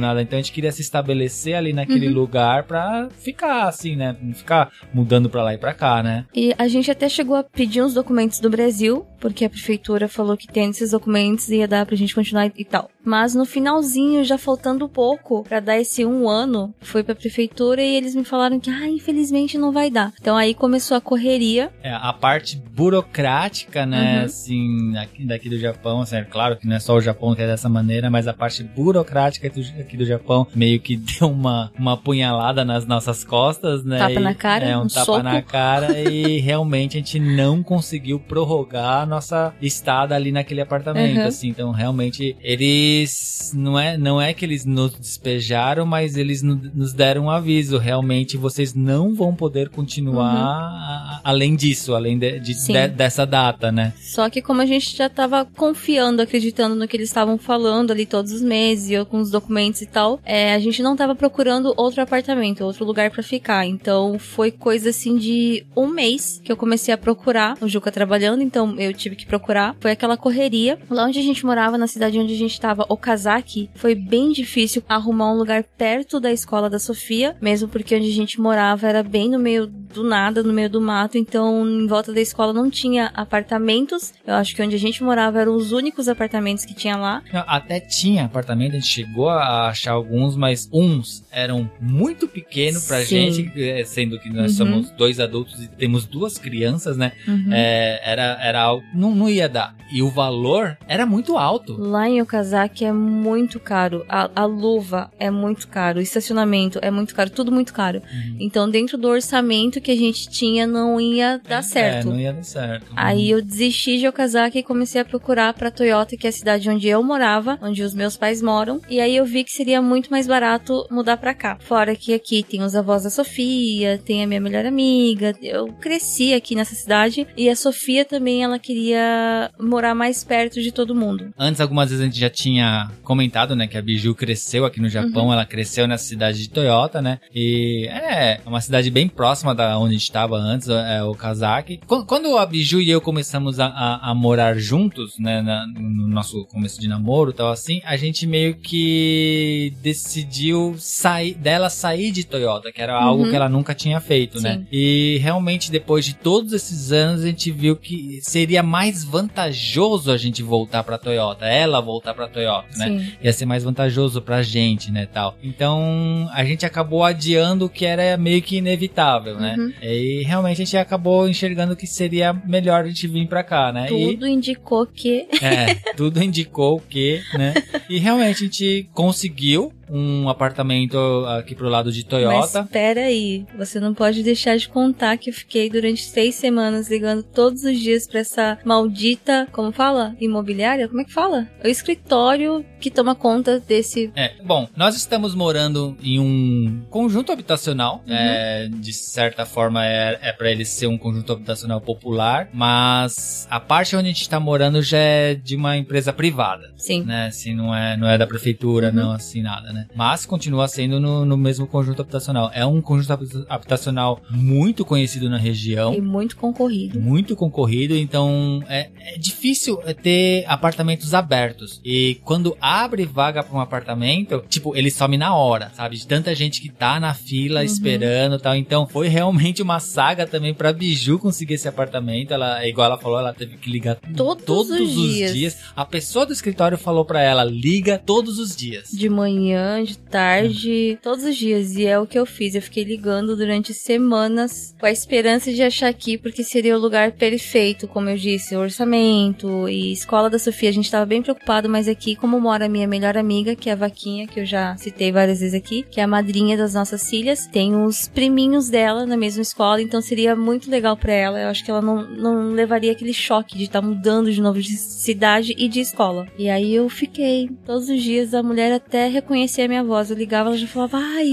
nada, 0.00 0.22
então 0.22 0.38
a 0.38 0.42
gente 0.42 0.52
queria 0.52 0.72
se 0.72 0.82
estabelecer 0.82 1.54
ali 1.54 1.72
naquele 1.72 2.08
uhum. 2.08 2.14
lugar 2.14 2.64
pra 2.64 3.08
ficar 3.18 3.68
assim, 3.68 3.96
né, 3.96 4.16
não 4.20 4.34
ficar 4.34 4.70
mudando 4.92 5.28
pra 5.28 5.42
lá 5.42 5.54
e 5.54 5.58
pra 5.58 5.74
cá, 5.74 6.02
né. 6.02 6.26
E 6.34 6.54
a 6.56 6.68
gente 6.68 6.90
até 6.90 7.08
chegou 7.08 7.36
a 7.36 7.42
pedir 7.44 7.82
uns 7.82 7.94
documentos 7.94 8.40
do 8.40 8.50
Brasil, 8.50 9.06
porque 9.20 9.44
a 9.44 9.50
prefeitura 9.50 10.08
falou 10.08 10.36
que 10.36 10.46
tem 10.46 10.70
esses 10.70 10.90
documentos 10.90 11.48
e 11.48 11.56
ia 11.56 11.68
dar 11.68 11.86
pra 11.86 11.96
gente 11.96 12.14
continuar 12.14 12.50
e 12.56 12.64
tal. 12.64 12.90
Mas 13.04 13.34
no 13.34 13.44
finalzinho, 13.44 14.24
já 14.24 14.38
faltando 14.38 14.88
pouco 14.88 15.42
para 15.44 15.60
dar 15.60 15.78
esse 15.78 16.04
um 16.04 16.28
ano, 16.28 16.74
foi 16.80 17.02
pra 17.02 17.14
prefeitura 17.14 17.82
e 17.82 17.96
eles 17.96 18.14
me 18.14 18.24
falaram 18.24 18.58
que, 18.58 18.70
ah, 18.70 18.88
infelizmente 18.88 19.58
não 19.58 19.72
vai 19.72 19.90
dar. 19.90 20.12
Então 20.20 20.36
aí 20.36 20.54
começou 20.54 20.96
a 20.96 21.00
correria. 21.00 21.70
É, 21.82 21.92
a 21.92 22.12
parte 22.12 22.56
burocrática, 22.56 23.84
né, 23.86 24.18
uhum. 24.18 24.24
assim, 24.24 24.96
aqui, 24.96 25.24
daqui 25.24 25.48
do 25.48 25.58
Japão, 25.58 26.00
assim, 26.00 26.16
é 26.16 26.24
claro 26.24 26.56
que 26.56 26.66
não 26.66 26.76
é 26.76 26.80
só 26.80 26.94
o 26.94 27.00
Japão 27.00 27.34
que 27.34 27.42
é 27.42 27.46
dessa 27.46 27.68
maneira, 27.68 28.10
mas 28.10 28.26
a 28.26 28.32
parte 28.32 28.62
burocrática 28.62 29.33
aqui 29.78 29.96
do 29.96 30.04
Japão 30.04 30.46
meio 30.54 30.80
que 30.80 30.96
deu 31.18 31.30
uma, 31.30 31.70
uma 31.78 31.96
punhalada 31.96 32.64
nas 32.64 32.86
nossas 32.86 33.24
costas, 33.24 33.84
né? 33.84 33.98
Tapa 33.98 34.20
na 34.20 34.34
cara, 34.34 34.64
é, 34.64 34.76
um, 34.76 34.82
um 34.82 34.88
tapa 34.88 35.04
soco. 35.04 35.22
na 35.22 35.42
cara 35.42 35.98
e 35.98 36.38
realmente 36.44 36.96
a 36.96 37.00
gente 37.00 37.18
não 37.18 37.62
conseguiu 37.62 38.18
prorrogar 38.18 39.02
a 39.02 39.06
nossa 39.06 39.54
estada 39.60 40.14
ali 40.14 40.32
naquele 40.32 40.60
apartamento, 40.60 41.20
uhum. 41.20 41.26
assim. 41.26 41.48
Então, 41.48 41.70
realmente, 41.70 42.36
eles 42.40 43.52
não 43.54 43.78
é, 43.78 43.96
não 43.96 44.20
é 44.20 44.32
que 44.32 44.44
eles 44.44 44.64
nos 44.64 44.94
despejaram, 44.94 45.86
mas 45.86 46.16
eles 46.16 46.42
nos 46.42 46.92
deram 46.92 47.24
um 47.24 47.30
aviso. 47.30 47.78
Realmente, 47.78 48.36
vocês 48.36 48.74
não 48.74 49.14
vão 49.14 49.34
poder 49.34 49.68
continuar 49.68 51.12
uhum. 51.12 51.13
Além 51.24 51.56
disso, 51.56 51.94
além 51.94 52.18
de, 52.18 52.38
de, 52.38 52.54
de, 52.54 52.88
dessa 52.88 53.26
data, 53.26 53.72
né? 53.72 53.94
Só 53.98 54.28
que 54.28 54.42
como 54.42 54.60
a 54.60 54.66
gente 54.66 54.94
já 54.94 55.08
tava 55.08 55.44
confiando, 55.44 56.22
acreditando 56.22 56.74
no 56.74 56.86
que 56.86 56.96
eles 56.96 57.08
estavam 57.08 57.38
falando 57.38 57.90
ali 57.90 58.04
todos 58.04 58.30
os 58.30 58.42
meses, 58.42 58.90
e 58.90 59.04
com 59.06 59.20
os 59.20 59.30
documentos 59.30 59.80
e 59.80 59.86
tal, 59.86 60.20
é, 60.24 60.54
a 60.54 60.58
gente 60.58 60.82
não 60.82 60.94
tava 60.94 61.14
procurando 61.14 61.72
outro 61.76 62.02
apartamento, 62.02 62.64
outro 62.64 62.84
lugar 62.84 63.10
para 63.10 63.22
ficar. 63.22 63.66
Então, 63.66 64.18
foi 64.18 64.50
coisa 64.50 64.90
assim 64.90 65.16
de 65.16 65.64
um 65.74 65.86
mês 65.86 66.40
que 66.44 66.52
eu 66.52 66.56
comecei 66.56 66.92
a 66.92 66.98
procurar. 66.98 67.56
O 67.60 67.68
Juca 67.68 67.90
trabalhando, 67.90 68.42
então 68.42 68.78
eu 68.78 68.92
tive 68.92 69.16
que 69.16 69.26
procurar. 69.26 69.74
Foi 69.80 69.90
aquela 69.90 70.16
correria. 70.16 70.78
Lá 70.90 71.06
onde 71.06 71.18
a 71.18 71.22
gente 71.22 71.46
morava, 71.46 71.78
na 71.78 71.86
cidade 71.86 72.18
onde 72.18 72.34
a 72.34 72.38
gente 72.38 72.52
estava, 72.52 72.84
Okazaki, 72.88 73.70
foi 73.74 73.94
bem 73.94 74.32
difícil 74.32 74.82
arrumar 74.88 75.32
um 75.32 75.36
lugar 75.36 75.64
perto 75.64 76.20
da 76.20 76.30
escola 76.30 76.68
da 76.68 76.78
Sofia, 76.78 77.36
mesmo 77.40 77.68
porque 77.68 77.96
onde 77.96 78.08
a 78.08 78.14
gente 78.14 78.40
morava 78.40 78.86
era 78.86 79.02
bem 79.02 79.30
no 79.30 79.38
meio 79.38 79.66
do 79.66 80.04
nada, 80.04 80.42
no 80.42 80.52
meio 80.52 80.68
do 80.68 80.80
mato, 80.80 81.13
então 81.18 81.66
em 81.66 81.86
volta 81.86 82.12
da 82.12 82.20
escola 82.20 82.52
não 82.52 82.70
tinha 82.70 83.06
apartamentos. 83.14 84.12
Eu 84.26 84.34
acho 84.34 84.54
que 84.54 84.62
onde 84.62 84.74
a 84.74 84.78
gente 84.78 85.02
morava 85.02 85.40
eram 85.40 85.54
os 85.54 85.72
únicos 85.72 86.08
apartamentos 86.08 86.64
que 86.64 86.74
tinha 86.74 86.96
lá. 86.96 87.22
Até 87.32 87.80
tinha 87.80 88.24
apartamento, 88.24 88.72
a 88.72 88.74
gente 88.78 88.86
chegou 88.86 89.28
a 89.28 89.68
achar 89.68 89.92
alguns, 89.92 90.36
mas 90.36 90.68
uns 90.72 91.24
eram 91.30 91.70
muito 91.80 92.26
pequenos 92.28 92.86
pra 92.86 93.00
Sim. 93.04 93.30
gente, 93.30 93.52
eh, 93.60 93.84
sendo 93.84 94.18
que 94.18 94.30
nós 94.30 94.52
uhum. 94.52 94.66
somos 94.66 94.90
dois 94.90 95.20
adultos 95.20 95.62
e 95.62 95.68
temos 95.68 96.04
duas 96.04 96.38
crianças, 96.38 96.96
né? 96.96 97.12
Uhum. 97.26 97.52
É, 97.52 98.00
era, 98.04 98.38
era 98.40 98.62
algo. 98.62 98.84
Não, 98.94 99.14
não 99.14 99.28
ia 99.28 99.48
dar. 99.48 99.74
E 99.92 100.02
o 100.02 100.10
valor 100.10 100.76
era 100.88 101.06
muito 101.06 101.36
alto. 101.36 101.76
Lá 101.78 102.08
em 102.08 102.20
Okazaki 102.20 102.84
é 102.84 102.92
muito 102.92 103.60
caro. 103.60 104.04
A, 104.08 104.30
a 104.34 104.44
luva 104.44 105.10
é 105.18 105.30
muito 105.30 105.68
caro. 105.68 105.98
O 105.98 106.02
estacionamento 106.02 106.78
é 106.82 106.90
muito 106.90 107.14
caro. 107.14 107.30
Tudo 107.30 107.52
muito 107.52 107.72
caro. 107.72 108.02
Uhum. 108.12 108.36
Então, 108.40 108.68
dentro 108.68 108.98
do 108.98 109.08
orçamento 109.08 109.80
que 109.80 109.90
a 109.90 109.96
gente 109.96 110.28
tinha, 110.28 110.66
não 110.66 111.00
ia 111.12 111.40
dar 111.46 111.58
é, 111.58 111.62
certo. 111.62 112.08
É, 112.08 112.10
não 112.10 112.18
ia 112.18 112.32
dar 112.32 112.42
certo. 112.42 112.86
Aí 112.96 113.30
eu 113.30 113.42
desisti 113.42 113.98
de 113.98 114.08
Okazaki 114.08 114.58
e 114.58 114.62
comecei 114.62 115.00
a 115.00 115.04
procurar 115.04 115.52
pra 115.54 115.70
Toyota, 115.70 116.16
que 116.16 116.26
é 116.26 116.30
a 116.30 116.32
cidade 116.32 116.70
onde 116.70 116.88
eu 116.88 117.02
morava, 117.02 117.58
onde 117.62 117.82
os 117.82 117.94
meus 117.94 118.16
pais 118.16 118.40
moram. 118.40 118.80
E 118.88 119.00
aí 119.00 119.16
eu 119.16 119.24
vi 119.24 119.44
que 119.44 119.52
seria 119.52 119.82
muito 119.82 120.10
mais 120.10 120.26
barato 120.26 120.86
mudar 120.90 121.16
pra 121.16 121.34
cá. 121.34 121.58
Fora 121.60 121.94
que 121.94 122.14
aqui 122.14 122.42
tem 122.42 122.62
os 122.62 122.74
avós 122.74 123.02
da 123.02 123.10
Sofia, 123.10 123.98
tem 123.98 124.22
a 124.22 124.26
minha 124.26 124.40
melhor 124.40 124.64
amiga. 124.64 125.34
Eu 125.42 125.68
cresci 125.74 126.32
aqui 126.32 126.54
nessa 126.54 126.74
cidade. 126.74 127.26
E 127.36 127.48
a 127.48 127.56
Sofia 127.56 128.04
também, 128.04 128.42
ela 128.42 128.58
queria 128.58 129.50
morar 129.60 129.94
mais 129.94 130.24
perto 130.24 130.60
de 130.60 130.72
todo 130.72 130.94
mundo. 130.94 131.32
Antes, 131.38 131.60
algumas 131.60 131.90
vezes 131.90 132.02
a 132.02 132.06
gente 132.06 132.18
já 132.18 132.30
tinha 132.30 132.90
comentado, 133.02 133.54
né, 133.56 133.66
que 133.66 133.76
a 133.76 133.82
Biju 133.82 134.14
cresceu 134.14 134.64
aqui 134.64 134.80
no 134.80 134.88
Japão, 134.88 135.26
uhum. 135.26 135.32
ela 135.32 135.44
cresceu 135.44 135.86
nessa 135.86 136.04
cidade 136.04 136.38
de 136.38 136.48
Toyota, 136.48 137.02
né? 137.02 137.18
E 137.34 137.86
é 137.88 138.40
uma 138.46 138.60
cidade 138.60 138.90
bem 138.90 139.08
próxima 139.08 139.54
da 139.54 139.78
onde 139.78 139.90
a 139.90 139.98
gente 139.98 140.02
estava 140.02 140.36
antes, 140.36 140.68
é 140.68 140.93
o 141.02 141.14
Kazaki. 141.14 141.80
Quando 142.06 142.36
a 142.36 142.46
Biju 142.46 142.80
e 142.80 142.90
eu 142.90 143.00
começamos 143.00 143.58
a, 143.58 143.66
a, 143.66 144.10
a 144.10 144.14
morar 144.14 144.58
juntos, 144.58 145.18
né, 145.18 145.42
na, 145.42 145.66
no 145.66 146.08
nosso 146.08 146.44
começo 146.46 146.80
de 146.80 146.88
namoro 146.88 147.30
e 147.30 147.34
tal 147.34 147.50
assim, 147.50 147.80
a 147.84 147.96
gente 147.96 148.26
meio 148.26 148.54
que 148.54 149.72
decidiu 149.82 150.74
sair 150.78 151.34
dela 151.34 151.68
sair 151.68 152.10
de 152.10 152.24
Toyota, 152.24 152.72
que 152.72 152.80
era 152.80 152.94
algo 152.94 153.24
uhum. 153.24 153.30
que 153.30 153.36
ela 153.36 153.48
nunca 153.48 153.74
tinha 153.74 154.00
feito, 154.00 154.40
né? 154.40 154.52
Sim. 154.52 154.58
né? 154.58 154.66
E 154.70 155.18
realmente 155.22 155.70
depois 155.70 156.04
de 156.04 156.14
todos 156.14 156.52
esses 156.52 156.92
anos 156.92 157.22
a 157.22 157.26
gente 157.26 157.50
viu 157.50 157.76
que 157.76 158.20
seria 158.22 158.62
mais 158.62 159.04
vantajoso 159.04 160.10
a 160.10 160.16
gente 160.16 160.42
voltar 160.42 160.82
para 160.84 160.98
Toyota, 160.98 161.46
ela 161.46 161.80
voltar 161.80 162.14
para 162.14 162.28
Toyota, 162.28 162.68
né? 162.76 162.86
Sim. 162.86 163.12
Ia 163.22 163.32
ser 163.32 163.46
mais 163.46 163.64
vantajoso 163.64 164.20
pra 164.20 164.42
gente, 164.42 164.90
né, 164.90 165.06
tal. 165.06 165.36
Então, 165.42 166.28
a 166.32 166.44
gente 166.44 166.66
acabou 166.66 167.04
adiando 167.04 167.66
o 167.66 167.68
que 167.68 167.84
era 167.84 168.16
meio 168.16 168.42
que 168.42 168.56
inevitável, 168.56 169.38
né? 169.38 169.56
Uhum. 169.58 169.72
E 169.82 170.22
realmente 170.24 170.62
a 170.62 170.64
gente 170.64 170.76
acabou 170.84 171.28
enxergando 171.28 171.76
que 171.76 171.86
seria 171.86 172.32
melhor 172.32 172.84
a 172.84 172.88
gente 172.88 173.06
vir 173.08 173.26
pra 173.26 173.42
cá, 173.42 173.72
né? 173.72 173.86
Tudo 173.86 174.26
e... 174.26 174.30
indicou 174.30 174.86
que. 174.86 175.26
É, 175.42 175.74
tudo 175.96 176.22
indicou 176.22 176.80
que, 176.80 177.20
né? 177.34 177.54
E 177.88 177.98
realmente 177.98 178.36
a 178.36 178.46
gente 178.46 178.88
conseguiu 178.92 179.72
um 179.90 180.28
apartamento 180.28 180.98
aqui 181.28 181.54
pro 181.54 181.68
lado 181.68 181.92
de 181.92 182.04
Toyota. 182.04 182.36
Mas 182.36 182.54
espera 182.54 183.02
aí, 183.02 183.46
você 183.56 183.80
não 183.80 183.94
pode 183.94 184.22
deixar 184.22 184.56
de 184.56 184.68
contar 184.68 185.16
que 185.16 185.30
eu 185.30 185.34
fiquei 185.34 185.70
durante 185.70 186.02
seis 186.02 186.34
semanas 186.34 186.88
ligando 186.88 187.22
todos 187.22 187.64
os 187.64 187.78
dias 187.78 188.06
para 188.06 188.20
essa 188.20 188.58
maldita, 188.64 189.48
como 189.52 189.72
fala? 189.72 190.16
Imobiliária? 190.20 190.88
Como 190.88 191.00
é 191.00 191.04
que 191.04 191.12
fala? 191.12 191.48
O 191.62 191.68
escritório 191.68 192.64
que 192.80 192.90
toma 192.90 193.14
conta 193.14 193.58
desse. 193.60 194.12
É, 194.14 194.34
bom, 194.44 194.68
nós 194.76 194.94
estamos 194.96 195.34
morando 195.34 195.96
em 196.02 196.18
um 196.18 196.84
conjunto 196.90 197.32
habitacional. 197.32 198.02
Uhum. 198.06 198.14
É, 198.14 198.68
de 198.68 198.92
certa 198.92 199.46
forma 199.46 199.84
é, 199.86 200.18
é 200.20 200.32
para 200.32 200.50
ele 200.50 200.64
ser 200.64 200.86
um 200.86 200.98
conjunto 200.98 201.32
habitacional 201.32 201.80
popular, 201.80 202.48
mas 202.52 203.46
a 203.50 203.58
parte 203.58 203.96
onde 203.96 204.06
a 204.06 204.12
gente 204.12 204.22
está 204.22 204.38
morando 204.38 204.82
já 204.82 204.98
é 204.98 205.34
de 205.34 205.56
uma 205.56 205.76
empresa 205.76 206.12
privada. 206.12 206.72
Sim. 206.76 207.04
Né? 207.04 207.26
Assim, 207.28 207.54
não 207.54 207.74
é, 207.74 207.96
não 207.96 208.08
é 208.08 208.18
da 208.18 208.26
prefeitura, 208.26 208.88
uhum. 208.88 208.94
não 208.94 209.12
assim 209.12 209.42
nada 209.42 209.72
né? 209.74 209.86
Mas 209.94 210.24
continua 210.24 210.66
sendo 210.68 210.98
no, 210.98 211.24
no 211.24 211.36
mesmo 211.36 211.66
conjunto 211.66 212.00
habitacional. 212.00 212.50
É 212.54 212.64
um 212.64 212.80
conjunto 212.80 213.12
habi- 213.12 213.44
habitacional 213.48 214.20
muito 214.30 214.84
conhecido 214.84 215.28
na 215.28 215.36
região. 215.36 215.92
E 215.94 216.00
muito 216.00 216.36
concorrido. 216.36 217.00
Muito 217.00 217.36
concorrido, 217.36 217.94
então 217.96 218.62
é, 218.68 218.88
é 218.98 219.18
difícil 219.18 219.76
ter 220.02 220.44
apartamentos 220.46 221.12
abertos. 221.12 221.80
E 221.84 222.20
quando 222.24 222.56
abre 222.60 223.04
vaga 223.04 223.42
para 223.42 223.56
um 223.56 223.60
apartamento, 223.60 224.42
tipo, 224.48 224.76
ele 224.76 224.90
some 224.90 225.16
na 225.18 225.34
hora, 225.34 225.70
sabe? 225.74 225.96
De 225.96 226.06
tanta 226.06 226.34
gente 226.34 226.60
que 226.60 226.68
tá 226.70 226.98
na 227.00 227.12
fila 227.12 227.60
Uhum. 227.60 227.66
esperando 227.66 228.38
tal. 228.38 228.54
Então 228.54 228.86
foi 228.86 229.08
realmente 229.08 229.60
uma 229.62 229.80
saga 229.80 230.26
também 230.26 230.54
pra 230.54 230.72
Biju 230.72 231.18
conseguir 231.18 231.54
esse 231.54 231.66
apartamento. 231.68 232.32
Ela, 232.32 232.66
igual 232.66 232.86
ela 232.86 232.98
falou, 232.98 233.18
ela 233.18 233.32
teve 233.34 233.56
que 233.56 233.70
ligar 233.70 233.96
Todos 234.16 234.70
os 234.70 234.90
dias. 235.34 235.56
A 235.74 235.84
pessoa 235.84 236.24
do 236.26 236.32
escritório 236.32 236.78
falou 236.78 237.04
pra 237.04 237.20
ela: 237.22 237.42
liga 237.44 237.98
todos 237.98 238.38
os 238.38 238.54
dias. 238.54 238.90
De 238.92 239.08
manhã, 239.08 239.63
de 239.84 239.98
tarde, 239.98 240.98
todos 241.02 241.24
os 241.24 241.36
dias. 241.36 241.76
E 241.76 241.86
é 241.86 241.98
o 241.98 242.06
que 242.06 242.18
eu 242.18 242.26
fiz. 242.26 242.54
Eu 242.54 242.62
fiquei 242.62 242.84
ligando 242.84 243.36
durante 243.36 243.74
semanas 243.74 244.74
com 244.78 244.86
a 244.86 244.90
esperança 244.90 245.52
de 245.52 245.62
achar 245.62 245.88
aqui, 245.88 246.16
porque 246.16 246.44
seria 246.44 246.76
o 246.76 246.80
lugar 246.80 247.12
perfeito, 247.12 247.88
como 247.88 248.08
eu 248.08 248.16
disse, 248.16 248.56
orçamento 248.56 249.68
e 249.68 249.92
escola 249.92 250.30
da 250.30 250.38
Sofia. 250.38 250.68
A 250.68 250.72
gente 250.72 250.90
tava 250.90 251.06
bem 251.06 251.22
preocupado, 251.22 251.68
mas 251.68 251.88
aqui, 251.88 252.16
como 252.16 252.40
mora 252.40 252.66
a 252.66 252.68
minha 252.68 252.86
melhor 252.86 253.16
amiga, 253.16 253.54
que 253.54 253.68
é 253.68 253.72
a 253.72 253.76
Vaquinha, 253.76 254.26
que 254.26 254.40
eu 254.40 254.46
já 254.46 254.76
citei 254.76 255.10
várias 255.10 255.40
vezes 255.40 255.54
aqui, 255.54 255.84
que 255.90 256.00
é 256.00 256.04
a 256.04 256.08
madrinha 256.08 256.56
das 256.56 256.74
nossas 256.74 257.08
filhas, 257.08 257.46
tem 257.46 257.74
os 257.74 258.08
priminhos 258.08 258.68
dela 258.68 259.06
na 259.06 259.16
mesma 259.16 259.42
escola, 259.42 259.80
então 259.80 260.00
seria 260.00 260.36
muito 260.36 260.70
legal 260.70 260.96
pra 260.96 261.12
ela. 261.12 261.40
Eu 261.40 261.48
acho 261.48 261.64
que 261.64 261.70
ela 261.70 261.82
não, 261.82 262.08
não 262.10 262.52
levaria 262.52 262.92
aquele 262.92 263.12
choque 263.12 263.56
de 263.56 263.64
estar 263.64 263.82
mudando 263.82 264.32
de 264.32 264.40
novo 264.40 264.60
de 264.60 264.76
cidade 264.76 265.54
e 265.56 265.68
de 265.68 265.80
escola. 265.80 266.26
E 266.38 266.48
aí 266.48 266.74
eu 266.74 266.88
fiquei 266.88 267.48
todos 267.64 267.88
os 267.88 268.02
dias, 268.02 268.34
a 268.34 268.42
mulher 268.42 268.72
até 268.72 269.08
reconhecia 269.54 269.64
a 269.64 269.68
minha 269.68 269.84
voz. 269.84 270.10
Eu 270.10 270.16
ligava, 270.16 270.48
ela 270.48 270.58
já 270.58 270.66
falava, 270.66 270.98
ai, 270.98 271.30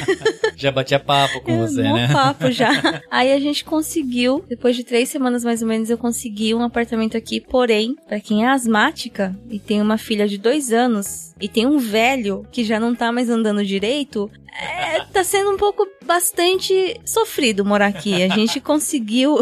Já 0.56 0.72
batia 0.72 0.98
papo 0.98 1.40
com 1.42 1.58
você, 1.58 1.82
mó 1.82 1.96
né? 1.96 2.12
papo 2.12 2.50
já. 2.50 2.70
Aí 3.10 3.32
a 3.32 3.38
gente 3.38 3.64
conseguiu, 3.64 4.44
depois 4.48 4.74
de 4.74 4.82
três 4.82 5.08
semanas 5.08 5.44
mais 5.44 5.62
ou 5.62 5.68
menos, 5.68 5.90
eu 5.90 5.98
consegui 5.98 6.54
um 6.54 6.62
apartamento 6.62 7.16
aqui. 7.16 7.40
Porém, 7.40 7.94
pra 8.08 8.18
quem 8.20 8.44
é 8.44 8.48
asmática 8.48 9.36
e 9.50 9.58
tem 9.58 9.80
uma 9.80 9.98
filha 9.98 10.26
de 10.26 10.38
dois 10.38 10.72
anos 10.72 11.34
e 11.40 11.48
tem 11.48 11.66
um 11.66 11.78
velho 11.78 12.44
que 12.50 12.64
já 12.64 12.80
não 12.80 12.94
tá 12.94 13.12
mais 13.12 13.30
andando 13.30 13.64
direito, 13.64 14.30
é, 14.60 15.04
tá 15.04 15.22
sendo 15.22 15.50
um 15.50 15.56
pouco 15.56 15.86
bastante 16.04 17.00
sofrido 17.04 17.64
morar 17.64 17.86
aqui. 17.86 18.22
A 18.22 18.28
gente 18.28 18.58
conseguiu. 18.60 19.38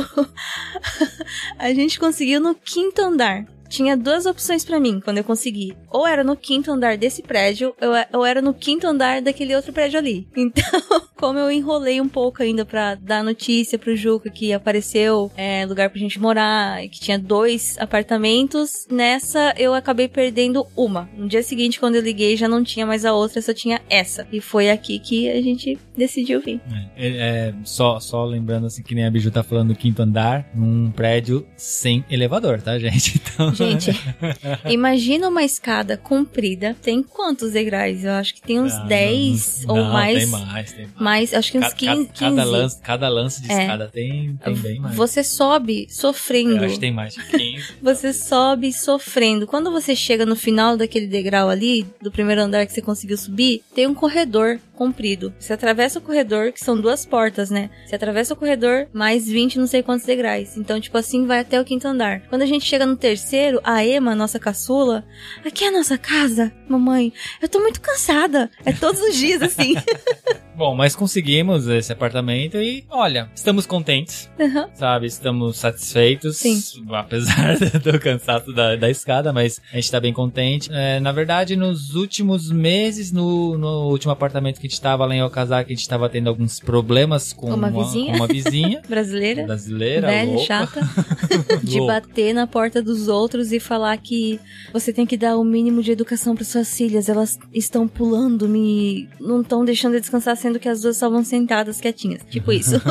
a 1.58 1.72
gente 1.72 1.98
conseguiu 1.98 2.40
no 2.40 2.54
quinto 2.54 3.00
andar. 3.00 3.46
Tinha 3.68 3.96
duas 3.96 4.26
opções 4.26 4.64
pra 4.64 4.78
mim 4.80 5.00
quando 5.00 5.18
eu 5.18 5.24
consegui. 5.24 5.76
Ou 5.90 6.06
era 6.06 6.22
no 6.24 6.36
quinto 6.36 6.70
andar 6.70 6.96
desse 6.96 7.22
prédio, 7.22 7.74
ou- 7.80 8.18
ou 8.20 8.26
era 8.26 8.40
no 8.42 8.54
quinto 8.54 8.86
andar 8.86 9.20
daquele 9.22 9.54
outro 9.54 9.72
prédio 9.72 9.98
ali. 9.98 10.26
Então, 10.36 11.02
como 11.16 11.38
eu 11.38 11.50
enrolei 11.50 12.00
um 12.00 12.08
pouco 12.08 12.42
ainda 12.42 12.64
pra 12.64 12.94
dar 12.94 13.22
notícia 13.24 13.78
pro 13.78 13.96
Juca 13.96 14.30
que 14.30 14.52
apareceu 14.52 15.30
é, 15.36 15.64
lugar 15.66 15.90
pra 15.90 15.98
gente 15.98 16.18
morar, 16.20 16.80
que 16.88 17.00
tinha 17.00 17.18
dois 17.18 17.76
apartamentos, 17.78 18.86
nessa 18.90 19.52
eu 19.58 19.74
acabei 19.74 20.08
perdendo 20.08 20.66
uma. 20.76 21.08
No 21.16 21.28
dia 21.28 21.42
seguinte, 21.42 21.78
quando 21.80 21.96
eu 21.96 22.02
liguei, 22.02 22.36
já 22.36 22.48
não 22.48 22.62
tinha 22.64 22.86
mais 22.86 23.04
a 23.04 23.12
outra, 23.12 23.42
só 23.42 23.52
tinha 23.52 23.80
essa. 23.90 24.26
E 24.32 24.40
foi 24.40 24.70
aqui 24.70 24.98
que 24.98 25.28
a 25.30 25.42
gente 25.42 25.78
decidiu 25.96 26.40
vir. 26.40 26.60
É, 26.96 27.08
é, 27.08 27.54
só, 27.64 27.98
só 28.00 28.24
lembrando 28.24 28.66
assim 28.66 28.82
que 28.82 28.94
nem 28.94 29.04
a 29.04 29.10
Biju 29.10 29.30
tá 29.30 29.42
falando 29.42 29.68
do 29.68 29.74
quinto 29.78 30.00
andar, 30.02 30.48
num 30.54 30.90
prédio 30.90 31.46
sem 31.56 32.04
elevador, 32.10 32.60
tá, 32.62 32.78
gente? 32.78 33.20
Então, 33.36 33.52
Gente, 33.56 33.90
imagina 34.70 35.28
uma 35.28 35.42
escada 35.42 35.96
comprida. 35.96 36.76
Tem 36.82 37.02
quantos 37.02 37.52
degraus? 37.52 38.04
Eu 38.04 38.12
acho 38.12 38.34
que 38.34 38.42
tem 38.42 38.60
uns 38.60 38.72
Ah, 38.72 38.84
10 38.84 39.64
não, 39.66 39.74
ou 39.74 39.82
não, 39.84 39.92
mais. 39.92 40.18
Tem 40.18 40.26
mais, 40.26 40.72
tem 40.72 40.86
mais. 40.86 41.00
Mais, 41.00 41.34
acho 41.34 41.52
que 41.52 41.58
uns 41.58 41.62
Ca- 41.64 41.70
ca- 41.70 41.76
15. 41.76 42.06
Cada, 42.18 42.42
15. 42.42 42.50
lance, 42.50 42.80
cada 42.82 43.08
lance 43.08 43.42
de 43.42 43.50
É. 43.52 43.60
escada 43.62 43.88
tem, 43.92 44.36
tem 44.36 44.54
bem 44.54 44.80
mais. 44.80 44.94
Você 44.96 45.22
sobe 45.24 45.86
sofrendo. 45.90 46.56
Eu 46.56 46.64
acho 46.64 46.74
que 46.74 46.80
tem 46.80 46.92
mais 46.92 47.14
de 47.14 47.24
15. 47.26 47.74
Você 47.82 48.12
sobe 48.12 48.72
sofrendo. 48.72 49.46
Quando 49.46 49.70
você 49.70 49.94
chega 49.94 50.26
no 50.26 50.36
final 50.36 50.76
daquele 50.76 51.06
degrau 51.06 51.48
ali, 51.48 51.86
do 52.02 52.10
primeiro 52.10 52.40
andar 52.42 52.66
que 52.66 52.72
você 52.72 52.82
conseguiu 52.82 53.16
subir, 53.16 53.62
tem 53.74 53.86
um 53.86 53.94
corredor 53.94 54.58
comprido. 54.76 55.34
Você 55.38 55.52
atravessa 55.52 55.98
o 55.98 56.02
corredor, 56.02 56.52
que 56.52 56.64
são 56.64 56.80
duas 56.80 57.04
portas, 57.04 57.50
né? 57.50 57.70
Você 57.84 57.96
atravessa 57.96 58.34
o 58.34 58.36
corredor, 58.36 58.86
mais 58.92 59.26
20 59.26 59.58
não 59.58 59.66
sei 59.66 59.82
quantos 59.82 60.06
degraus. 60.06 60.56
Então, 60.56 60.80
tipo 60.80 60.96
assim, 60.96 61.26
vai 61.26 61.40
até 61.40 61.60
o 61.60 61.64
quinto 61.64 61.88
andar. 61.88 62.20
Quando 62.28 62.42
a 62.42 62.46
gente 62.46 62.64
chega 62.64 62.86
no 62.86 62.96
terceiro, 62.96 63.60
a 63.64 63.84
Emma, 63.84 64.14
nossa 64.14 64.38
caçula, 64.38 65.04
aqui 65.44 65.64
é 65.64 65.68
a 65.68 65.72
nossa 65.72 65.98
casa, 65.98 66.52
mamãe. 66.68 67.12
Eu 67.42 67.48
tô 67.48 67.58
muito 67.58 67.80
cansada. 67.80 68.50
É 68.64 68.72
todos 68.72 69.00
os 69.00 69.16
dias 69.16 69.42
assim. 69.42 69.74
Bom, 70.56 70.74
mas 70.74 70.96
conseguimos 70.96 71.66
esse 71.68 71.92
apartamento 71.92 72.56
e, 72.56 72.84
olha, 72.90 73.28
estamos 73.34 73.66
contentes, 73.66 74.28
Uhum. 74.38 74.66
sabe? 74.74 75.06
Estamos 75.06 75.58
satisfeitos. 75.58 76.38
Sim. 76.38 76.60
Apesar 76.90 77.56
do 77.82 77.98
cansaço 78.00 78.52
da, 78.52 78.74
da 78.76 78.88
escada, 78.90 79.32
mas 79.32 79.60
a 79.72 79.76
gente 79.76 79.90
tá 79.90 80.00
bem 80.00 80.12
contente. 80.12 80.70
É, 80.72 80.98
na 81.00 81.12
verdade, 81.12 81.56
nos 81.56 81.94
últimos 81.94 82.50
meses, 82.50 83.12
no, 83.12 83.58
no 83.58 83.88
último 83.90 84.12
apartamento 84.12 84.58
que 84.60 84.66
a 84.66 84.70
gente 84.70 84.80
tava 84.80 85.04
lá 85.04 85.14
em 85.14 85.22
Okazaki, 85.22 85.72
a 85.72 85.76
gente 85.76 85.88
tava 85.88 86.08
tendo 86.08 86.28
alguns 86.28 86.58
problemas 86.58 87.32
com 87.32 87.52
Uma 87.52 87.70
vizinha. 87.70 88.12
com 88.12 88.16
uma 88.18 88.26
vizinha 88.26 88.82
Brasileira. 88.88 89.44
brasileira, 89.44 90.06
Velha, 90.08 90.30
louca. 90.32 90.44
chata. 90.46 90.80
de 91.62 91.80
bater 91.86 92.32
na 92.32 92.46
porta 92.46 92.82
dos 92.82 93.08
outros 93.08 93.52
e 93.52 93.60
falar 93.60 93.96
que 93.98 94.40
você 94.72 94.92
tem 94.92 95.04
que 95.04 95.16
dar 95.16 95.36
o 95.36 95.44
mínimo 95.44 95.82
de 95.82 95.92
educação 95.92 96.34
para 96.34 96.44
suas 96.44 96.74
filhas. 96.76 97.08
Elas 97.08 97.38
estão 97.52 97.86
pulando, 97.86 98.48
me 98.48 99.08
não 99.20 99.40
estão 99.42 99.64
deixando 99.64 99.94
eu 99.94 100.00
descansar, 100.00 100.36
sendo 100.46 100.60
que 100.60 100.68
as 100.68 100.80
duas 100.80 100.96
estavam 100.96 101.24
sentadas 101.24 101.80
quietinhas. 101.80 102.22
Tipo 102.30 102.52
isso. 102.52 102.76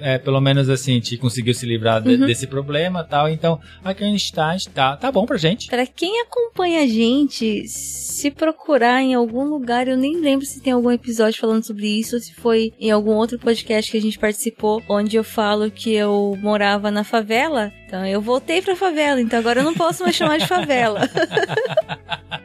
É, 0.00 0.16
pelo 0.16 0.40
menos 0.40 0.68
assim, 0.70 0.92
a 0.92 0.94
gente 0.94 1.16
conseguiu 1.16 1.52
se 1.52 1.66
livrar 1.66 2.00
de- 2.00 2.10
Uhum. 2.14 2.26
desse 2.26 2.46
problema 2.46 3.00
e 3.04 3.10
tal. 3.10 3.28
Então, 3.28 3.58
aqui 3.84 4.04
a 4.04 4.06
gente 4.06 4.32
tá, 4.32 4.52
gente 4.52 4.68
tá, 4.68 4.96
tá 4.96 5.10
bom 5.10 5.26
pra 5.26 5.36
gente. 5.36 5.66
Para 5.68 5.86
quem 5.86 6.20
acompanha 6.20 6.82
a 6.82 6.86
gente, 6.86 7.66
se 7.66 8.30
procurar 8.30 9.02
em 9.02 9.14
algum 9.14 9.44
lugar, 9.44 9.88
eu 9.88 9.96
nem 9.96 10.20
lembro 10.20 10.46
se 10.46 10.60
tem 10.60 10.72
algum 10.72 10.90
episódio 10.90 11.40
falando 11.40 11.64
sobre 11.64 11.86
isso, 11.88 12.14
ou 12.16 12.22
se 12.22 12.32
foi 12.34 12.72
em 12.78 12.90
algum 12.90 13.12
outro 13.14 13.38
podcast 13.38 13.90
que 13.90 13.96
a 13.98 14.00
gente 14.00 14.18
participou, 14.18 14.82
onde 14.88 15.16
eu 15.16 15.24
falo 15.24 15.70
que 15.70 15.92
eu 15.92 16.36
morava 16.40 16.90
na 16.90 17.02
favela. 17.04 17.72
Então 17.86 18.06
eu 18.06 18.20
voltei 18.20 18.62
pra 18.62 18.76
favela, 18.76 19.20
então 19.20 19.38
agora 19.38 19.60
eu 19.60 19.64
não 19.64 19.74
posso 19.74 20.02
mais 20.04 20.14
chamar 20.14 20.38
de 20.38 20.46
favela. 20.46 21.00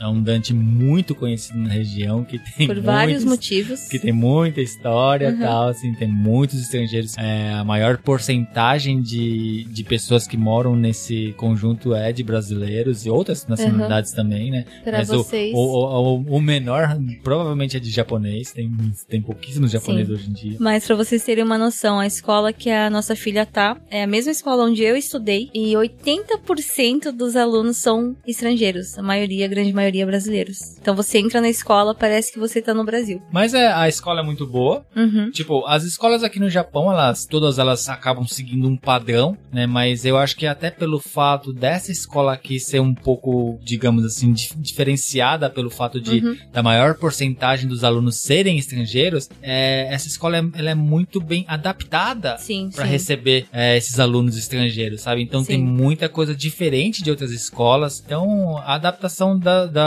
É 0.00 0.06
um 0.06 0.22
Dante 0.22 0.52
muito 0.54 1.14
conhecido 1.14 1.58
na 1.58 1.68
região, 1.68 2.24
que 2.24 2.38
tem 2.38 2.66
Por 2.66 2.80
vários 2.80 3.24
muitos- 3.24 3.38
motivos. 3.48 3.88
que 3.88 3.98
tem 3.98 4.12
muita 4.12 4.60
história 4.60 5.28
e 5.28 5.32
Uhum. 5.32 5.38
tal, 5.40 5.68
assim, 5.68 5.92
tem 5.94 6.08
muitos 6.08 6.60
estrangeiros. 6.60 7.16
É, 7.18 7.52
a 7.54 7.64
maior 7.64 7.98
porcentagem 7.98 9.00
de, 9.02 9.64
de 9.64 9.84
pessoas 9.84 10.26
que 10.26 10.36
moram 10.36 10.76
nesse 10.76 11.32
conjunto 11.36 11.94
é 11.94 12.12
de 12.12 12.22
brasileiros 12.22 13.04
e 13.06 13.10
outras 13.10 13.46
nacionalidades 13.46 14.12
também, 14.12 14.50
né? 14.50 14.64
Pra 14.84 14.98
Mas 14.98 15.10
o, 15.10 15.18
vocês. 15.18 15.52
o, 15.54 15.58
o, 15.58 16.14
o- 16.18 16.36
o 16.36 16.40
menor 16.40 16.96
provavelmente 17.22 17.76
é 17.76 17.80
de 17.80 17.90
japonês, 17.90 18.52
tem, 18.52 18.70
tem 19.08 19.20
pouquíssimos 19.20 19.70
japoneses 19.70 20.10
hoje 20.10 20.30
em 20.30 20.32
dia. 20.32 20.56
Mas 20.60 20.86
pra 20.86 20.94
vocês 20.96 21.24
terem 21.24 21.42
uma 21.44 21.58
noção, 21.58 21.98
a 21.98 22.06
escola 22.06 22.52
que 22.52 22.70
a 22.70 22.88
nossa 22.90 23.16
filha 23.16 23.44
tá 23.46 23.76
é 23.90 24.02
a 24.02 24.06
mesma 24.06 24.30
escola 24.32 24.64
onde 24.64 24.82
eu 24.82 24.96
estudei 24.96 25.50
e 25.54 25.74
80% 25.74 27.10
dos 27.12 27.36
alunos 27.36 27.76
são 27.78 28.16
estrangeiros, 28.26 28.98
a 28.98 29.02
maioria, 29.02 29.44
a 29.44 29.48
grande 29.48 29.72
maioria 29.72 29.87
brasileiros. 30.06 30.76
Então 30.80 30.94
você 30.94 31.18
entra 31.18 31.40
na 31.40 31.48
escola, 31.48 31.94
parece 31.94 32.32
que 32.32 32.38
você 32.38 32.60
tá 32.62 32.72
no 32.74 32.84
Brasil. 32.84 33.22
Mas 33.32 33.54
é, 33.54 33.66
a 33.72 33.88
escola 33.88 34.20
é 34.20 34.22
muito 34.22 34.46
boa, 34.46 34.84
Uhum. 34.96 35.30
Tipo, 35.30 35.64
as 35.66 35.84
escolas 35.84 36.22
aqui 36.24 36.40
no 36.40 36.50
Japão, 36.50 36.90
elas 36.90 37.24
todas 37.26 37.58
elas 37.58 37.88
acabam 37.88 38.26
seguindo 38.26 38.66
um 38.68 38.76
padrão, 38.76 39.36
né? 39.52 39.66
Mas 39.66 40.04
eu 40.04 40.16
acho 40.16 40.36
que 40.36 40.46
até 40.46 40.70
pelo 40.70 40.98
fato 40.98 41.52
dessa 41.52 41.92
escola 41.92 42.32
aqui 42.32 42.58
ser 42.58 42.80
um 42.80 42.94
pouco, 42.94 43.58
digamos 43.62 44.04
assim, 44.04 44.32
dif- 44.32 44.54
diferenciada 44.56 45.48
pelo 45.50 45.70
fato 45.70 46.00
de 46.00 46.18
Uhum. 46.24 46.36
da 46.52 46.62
maior 46.62 46.94
porcentagem 46.96 47.68
dos 47.68 47.84
alunos 47.84 48.16
serem 48.16 48.58
estrangeiros, 48.58 49.28
é, 49.42 49.86
essa 49.92 50.08
escola 50.08 50.38
é, 50.38 50.42
ela 50.54 50.70
é 50.70 50.74
muito 50.74 51.20
bem 51.20 51.44
adaptada 51.48 52.36
para 52.74 52.84
receber 52.84 53.46
é, 53.52 53.76
esses 53.76 53.98
alunos 54.00 54.36
estrangeiros, 54.36 55.02
sabe? 55.02 55.22
Então 55.22 55.44
tem 55.44 55.58
Sim. 55.58 55.64
muita 55.64 56.08
coisa 56.08 56.34
diferente 56.34 57.02
de 57.02 57.10
outras 57.10 57.30
escolas. 57.30 58.02
Então 58.04 58.56
a 58.58 58.74
adaptação 58.74 59.38
da, 59.38 59.66
da, 59.66 59.77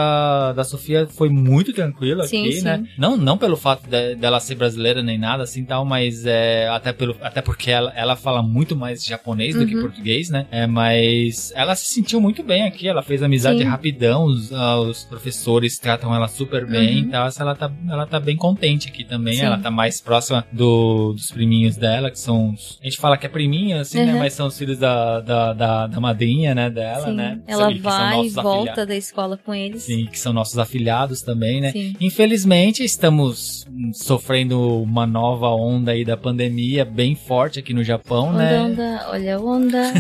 da 0.54 0.64
Sofia 0.64 1.08
foi 1.10 1.30
muito 1.30 1.74
tranquila 1.74 2.26
Sim, 2.26 2.42
aqui, 2.46 2.54
sim. 2.54 2.64
né? 2.64 2.84
Não, 2.98 3.16
não 3.18 3.38
pelo 3.38 3.56
fato 3.58 3.88
de- 3.90 4.16
dela 4.16 4.40
ser 4.40 4.56
brasileira 4.56 5.02
nem 5.02 5.18
nada 5.18 5.44
assim 5.44 5.64
tal, 5.66 5.86
mas 5.86 6.26
é, 6.26 6.68
até, 6.70 6.92
pelo, 6.94 7.16
até 7.22 7.42
porque 7.42 7.70
ela, 7.72 7.92
ela 7.96 8.16
fala 8.16 8.42
muito 8.42 8.76
mais 8.76 9.04
japonês 9.06 9.56
do 9.56 9.66
que 9.66 9.76
Uhum. 9.76 9.82
português, 9.82 10.30
né? 10.30 10.46
É, 10.52 10.68
mas 10.68 11.52
ela 11.56 11.76
se 11.76 11.86
sentiu 11.94 12.20
muito 12.22 12.44
bem 12.44 12.64
aqui, 12.64 12.88
ela 12.88 13.02
fez 13.02 13.22
amizade 13.24 13.60
Sim. 13.60 13.66
rapidão, 13.66 14.24
os, 14.26 14.52
ah, 14.54 14.80
os 14.80 15.04
professores 15.06 15.78
tratam 15.80 16.14
ela 16.14 16.28
super 16.28 16.66
bem 16.66 17.02
Uhum. 17.02 17.08
e 17.08 17.12
tal. 17.12 17.30
Ela 17.40 17.56
tá, 17.56 17.72
ela 17.90 18.06
tá 18.06 18.20
bem 18.20 18.36
contente 18.36 18.88
aqui 18.90 19.04
também. 19.04 19.40
Ela 19.42 19.58
tá 19.58 19.72
mais 19.72 20.00
próxima 20.02 20.46
do, 20.52 21.14
dos 21.14 21.32
priminhos 21.32 21.76
dela, 21.78 22.12
que 22.12 22.20
são. 22.20 22.52
os- 22.52 22.78
A 22.82 22.84
gente 22.86 22.98
fala 22.98 23.18
que 23.18 23.26
é 23.26 23.30
priminho, 23.30 23.80
assim, 23.80 24.04
né? 24.06 24.14
Uhum. 24.14 24.20
Mas 24.20 24.34
são 24.34 24.48
os 24.48 24.58
filhos 24.58 24.78
da, 24.78 25.20
da, 25.22 25.54
da, 25.54 25.88
da 25.88 26.00
madrinha, 26.00 26.54
né? 26.54 26.70
Dela, 26.70 27.12
né? 27.12 27.40
Ela 27.48 27.70
vai 27.80 28.26
e 28.26 28.30
volta 28.30 28.86
da 28.86 28.96
escola 28.96 29.38
com 29.38 29.54
eles. 29.54 29.81
Sim, 29.82 30.06
que 30.06 30.20
são 30.20 30.32
nossos 30.32 30.58
afiliados 30.58 31.22
também, 31.22 31.60
né? 31.62 31.72
Sim. 31.72 31.96
Infelizmente, 32.00 32.84
estamos 32.84 33.66
sofrendo 33.94 34.82
uma 34.82 35.06
nova 35.08 35.50
onda 35.50 35.92
aí 35.92 36.06
da 36.06 36.16
pandemia 36.16 36.86
bem 36.86 37.16
forte 37.16 37.60
aqui 37.60 37.74
no 37.74 37.84
Japão, 37.84 38.30
Onda, 38.30 38.38
né? 38.38 38.62
onda, 38.62 39.10
olha 39.10 39.36
a 39.36 39.40
onda. 39.40 39.94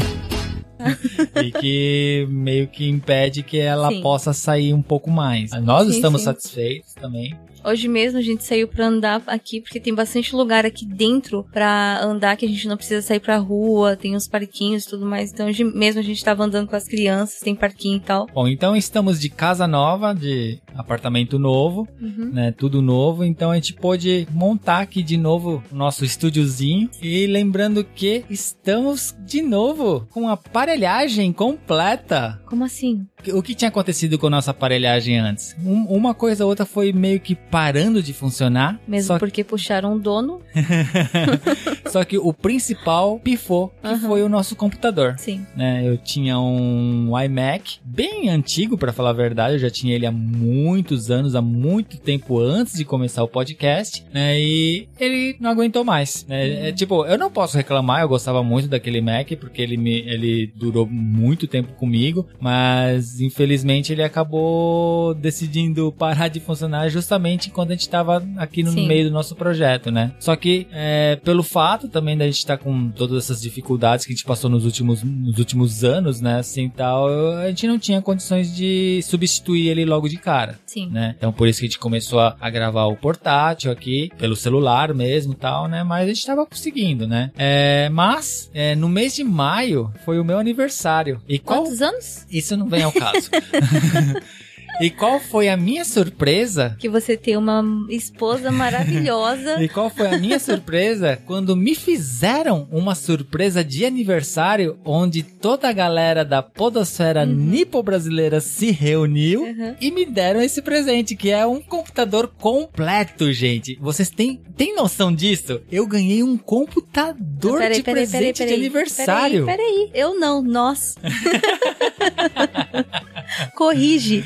e 1.43 1.51
que 1.51 2.27
meio 2.29 2.67
que 2.67 2.87
impede 2.87 3.43
que 3.43 3.59
ela 3.59 3.89
Sim. 3.89 4.01
possa 4.01 4.33
sair 4.33 4.73
um 4.73 4.81
pouco 4.81 5.09
mais. 5.09 5.51
Nós 5.61 5.87
Sim, 5.87 5.93
estamos 5.95 6.21
sim. 6.21 6.25
satisfeitos 6.25 6.93
também. 6.93 7.35
Hoje 7.63 7.87
mesmo 7.87 8.17
a 8.17 8.21
gente 8.21 8.43
saiu 8.43 8.67
pra 8.67 8.87
andar 8.87 9.21
aqui, 9.27 9.61
porque 9.61 9.79
tem 9.79 9.93
bastante 9.93 10.35
lugar 10.35 10.65
aqui 10.65 10.85
dentro 10.85 11.45
pra 11.51 12.01
andar 12.03 12.35
que 12.35 12.45
a 12.45 12.49
gente 12.49 12.67
não 12.67 12.77
precisa 12.77 13.01
sair 13.01 13.19
pra 13.19 13.37
rua, 13.37 13.95
tem 13.95 14.15
uns 14.15 14.27
parquinhos 14.27 14.83
e 14.85 14.89
tudo 14.89 15.05
mais. 15.05 15.31
Então 15.31 15.47
hoje 15.47 15.63
mesmo 15.63 15.99
a 15.99 16.03
gente 16.03 16.23
tava 16.23 16.43
andando 16.43 16.67
com 16.67 16.75
as 16.75 16.87
crianças, 16.87 17.39
tem 17.39 17.55
parquinho 17.55 17.97
e 17.97 18.01
tal. 18.01 18.27
Bom, 18.33 18.47
então 18.47 18.75
estamos 18.75 19.19
de 19.19 19.29
casa 19.29 19.67
nova, 19.67 20.13
de 20.13 20.59
apartamento 20.75 21.37
novo, 21.37 21.87
Uhum. 22.01 22.31
né? 22.33 22.51
Tudo 22.51 22.81
novo. 22.81 23.23
Então 23.23 23.51
a 23.51 23.55
gente 23.55 23.73
pôde 23.73 24.27
montar 24.31 24.79
aqui 24.79 25.03
de 25.03 25.17
novo 25.17 25.63
o 25.71 25.75
nosso 25.75 26.03
estúdiozinho. 26.03 26.89
E 27.01 27.27
lembrando 27.27 27.83
que 27.83 28.23
estamos 28.29 29.15
de 29.25 29.41
novo 29.41 30.07
com 30.09 30.27
a 30.27 30.33
aparelhagem 30.33 31.31
completa. 31.31 32.41
Como 32.45 32.63
assim? 32.63 33.05
O 33.33 33.41
que 33.43 33.53
tinha 33.53 33.69
acontecido 33.69 34.17
com 34.17 34.27
a 34.27 34.31
nossa 34.31 34.51
aparelhagem 34.51 35.17
antes? 35.19 35.55
Um- 35.63 35.85
uma 35.85 36.13
coisa 36.13 36.43
ou 36.43 36.49
outra 36.49 36.65
foi 36.65 36.91
meio 36.91 37.19
que 37.19 37.35
parando 37.51 38.01
de 38.01 38.13
funcionar. 38.13 38.79
Mesmo 38.87 39.07
só, 39.07 39.19
porque 39.19 39.43
puxaram 39.43 39.95
o 39.95 39.99
dono? 39.99 40.41
só 41.91 42.03
que 42.05 42.17
o 42.17 42.33
principal 42.33 43.19
pifou, 43.19 43.73
que 43.81 43.95
foi 43.97 44.23
o 44.23 44.29
nosso 44.29 44.55
computador. 44.55 45.15
Sim. 45.17 45.45
né? 45.55 45.83
Eu 45.85 45.97
tinha 45.97 46.39
um 46.39 47.11
iMac 47.19 47.79
bem 47.83 48.29
antigo, 48.29 48.77
pra 48.77 48.93
falar 48.93 49.09
a 49.09 49.13
verdade. 49.13 49.55
Eu 49.55 49.59
já 49.59 49.69
tinha 49.69 49.93
ele 49.93 50.05
há 50.05 50.11
muitos 50.11 51.11
anos, 51.11 51.35
há 51.35 51.41
muito 51.41 51.97
tempo 51.97 52.39
antes 52.39 52.73
de 52.73 52.85
começar 52.85 53.23
o 53.23 53.27
podcast, 53.27 54.05
né? 54.13 54.39
E 54.39 54.87
ele 54.99 55.35
não 55.39 55.49
aguentou 55.51 55.83
mais, 55.83 56.25
né? 56.27 56.69
É, 56.69 56.71
tipo, 56.71 57.05
eu 57.05 57.17
não 57.17 57.29
posso 57.29 57.57
reclamar. 57.57 58.01
Eu 58.01 58.09
gostava 58.09 58.41
muito 58.43 58.67
daquele 58.67 59.01
Mac 59.01 59.29
porque 59.39 59.61
ele 59.61 59.75
me, 59.75 59.99
ele 59.99 60.53
durou 60.55 60.87
muito 60.87 61.47
tempo 61.47 61.73
comigo, 61.73 62.27
mas 62.39 63.19
infelizmente 63.19 63.91
ele 63.91 64.03
acabou 64.03 65.13
decidindo 65.15 65.91
parar 65.91 66.27
de 66.27 66.39
funcionar 66.39 66.89
justamente 66.89 67.40
quando 67.49 67.71
a 67.71 67.73
gente 67.73 67.89
tava 67.89 68.23
aqui 68.37 68.63
no 68.63 68.71
Sim. 68.71 68.87
meio 68.87 69.05
do 69.05 69.11
nosso 69.11 69.35
projeto, 69.35 69.91
né? 69.91 70.13
Só 70.19 70.35
que 70.35 70.67
é, 70.71 71.17
pelo 71.23 71.43
fato 71.43 71.87
também 71.87 72.17
da 72.17 72.25
gente 72.25 72.37
estar 72.37 72.57
com 72.57 72.89
todas 72.89 73.23
essas 73.23 73.41
dificuldades 73.41 74.05
que 74.05 74.11
a 74.11 74.15
gente 74.15 74.25
passou 74.25 74.49
nos 74.49 74.65
últimos, 74.65 75.03
nos 75.03 75.37
últimos 75.39 75.83
anos, 75.83 76.21
né? 76.21 76.39
Assim 76.39 76.69
tal, 76.69 77.07
a 77.37 77.47
gente 77.47 77.67
não 77.67 77.79
tinha 77.79 78.01
condições 78.01 78.55
de 78.55 79.01
substituir 79.03 79.67
ele 79.67 79.85
logo 79.85 80.07
de 80.07 80.17
cara. 80.17 80.59
Sim. 80.65 80.89
Né? 80.89 81.15
Então 81.17 81.31
por 81.31 81.47
isso 81.47 81.59
que 81.59 81.65
a 81.65 81.69
gente 81.69 81.79
começou 81.79 82.19
a, 82.19 82.35
a 82.39 82.49
gravar 82.49 82.85
o 82.85 82.95
portátil 82.95 83.71
aqui, 83.71 84.09
pelo 84.17 84.35
celular 84.35 84.93
mesmo 84.93 85.33
e 85.33 85.35
tal, 85.35 85.67
né? 85.67 85.83
Mas 85.83 86.09
a 86.09 86.13
gente 86.13 86.25
tava 86.25 86.45
conseguindo, 86.45 87.07
né? 87.07 87.31
É, 87.37 87.89
mas, 87.89 88.49
é, 88.53 88.75
no 88.75 88.89
mês 88.89 89.15
de 89.15 89.23
maio 89.23 89.91
foi 90.05 90.19
o 90.19 90.25
meu 90.25 90.37
aniversário. 90.37 91.21
E 91.27 91.39
qual... 91.39 91.63
Quantos 91.63 91.81
anos? 91.81 92.25
Isso 92.29 92.55
não 92.57 92.67
vem 92.67 92.83
ao 92.83 92.91
caso. 92.91 93.29
e 94.81 94.89
qual 94.89 95.19
foi 95.19 95.47
a 95.49 95.55
minha 95.55 95.85
surpresa 95.85 96.75
Que 96.79 96.89
você 96.89 97.15
tem 97.15 97.37
uma 97.37 97.63
esposa 97.89 98.51
maravilhosa. 98.51 99.57
E 99.61 99.69
qual 99.69 99.89
foi 99.89 100.07
a 100.07 100.17
minha 100.17 100.39
surpresa 100.39 101.19
quando 101.25 101.55
me 101.55 101.75
fizeram 101.75 102.67
uma 102.71 102.95
surpresa 102.95 103.63
de 103.63 103.85
aniversário 103.85 104.77
onde 104.83 105.21
toda 105.23 105.69
a 105.69 105.73
galera 105.73 106.25
da 106.25 106.41
podosfera 106.41 107.25
nipo-brasileira 107.25 108.39
se 108.41 108.71
reuniu 108.71 109.43
Uhum. 109.43 109.75
e 109.79 109.91
me 109.91 110.05
deram 110.05 110.41
esse 110.41 110.61
presente, 110.61 111.15
que 111.15 111.29
é 111.29 111.45
um 111.45 111.61
computador 111.61 112.27
completo, 112.39 113.31
gente. 113.31 113.77
Vocês 113.81 114.09
têm, 114.09 114.41
têm 114.57 114.75
noção 114.75 115.13
disso? 115.13 115.61
Eu 115.71 115.85
ganhei 115.87 116.23
um 116.23 116.37
computador 116.37 117.59
Peraí, 117.59 117.77
de 117.77 117.83
peraí, 117.83 117.85
peraí, 118.07 118.07
presente 118.07 118.37
peraí. 118.39 118.53
de 118.53 118.59
aniversário. 118.59 119.45
Peraí, 119.45 119.57
peraí. 119.57 119.91
Eu 119.93 120.19
não, 120.19 120.41
nós. 120.41 120.95
Corrige. 123.55 124.23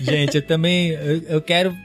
Gente, 0.00 0.36
eu 0.36 0.42
também 0.42 0.90
eu, 0.90 1.22
eu 1.28 1.42
quero 1.42 1.76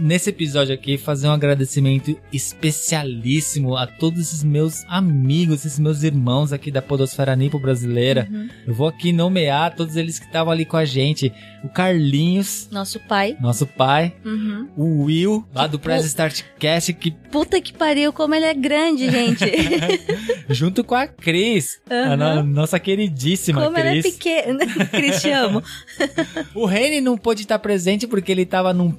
nesse 0.00 0.30
episódio 0.30 0.74
aqui 0.74 0.96
fazer 0.98 1.28
um 1.28 1.32
agradecimento 1.32 2.16
especialíssimo 2.32 3.76
a 3.76 3.86
todos 3.86 4.20
esses 4.20 4.42
meus 4.44 4.84
amigos, 4.88 5.64
esses 5.64 5.78
meus 5.78 6.02
irmãos 6.02 6.52
aqui 6.52 6.70
da 6.70 6.80
Podosfera 6.82 7.34
Nipo 7.36 7.58
brasileira. 7.58 8.28
Uhum. 8.30 8.48
Eu 8.66 8.74
vou 8.74 8.88
aqui 8.88 9.12
nomear 9.12 9.74
todos 9.74 9.96
eles 9.96 10.18
que 10.18 10.26
estavam 10.26 10.52
ali 10.52 10.64
com 10.64 10.76
a 10.76 10.84
gente. 10.84 11.32
O 11.62 11.68
Carlinhos, 11.68 12.68
Nosso 12.70 12.98
pai. 13.00 13.36
nosso 13.40 13.66
pai, 13.66 14.14
Uhum. 14.24 14.68
o 14.76 15.02
Will, 15.04 15.46
lá 15.54 15.66
do 15.66 15.78
Press 15.78 16.06
Startcast, 16.06 16.92
que 16.94 17.10
Puta 17.10 17.60
que 17.60 17.72
pariu, 17.72 18.12
como 18.12 18.34
ele 18.34 18.46
é 18.46 18.54
grande, 18.54 19.10
gente. 19.10 19.44
junto 20.48 20.82
com 20.82 20.94
a 20.94 21.06
Cris, 21.06 21.80
a 21.88 22.16
no- 22.16 22.42
nossa 22.42 22.78
queridíssima 22.80 23.62
como 23.62 23.78
ele 23.78 23.88
é 23.98 24.00
Cris. 24.02 24.14
pequeno. 24.16 24.58
Cris, 24.90 25.20
te 25.20 25.30
amo. 25.30 25.62
O 26.54 26.64
Reni 26.66 27.00
não 27.00 27.16
pôde 27.16 27.42
estar 27.42 27.58
presente 27.58 28.06
porque 28.06 28.32
ele 28.32 28.44
tava 28.46 28.72
num 28.72 28.90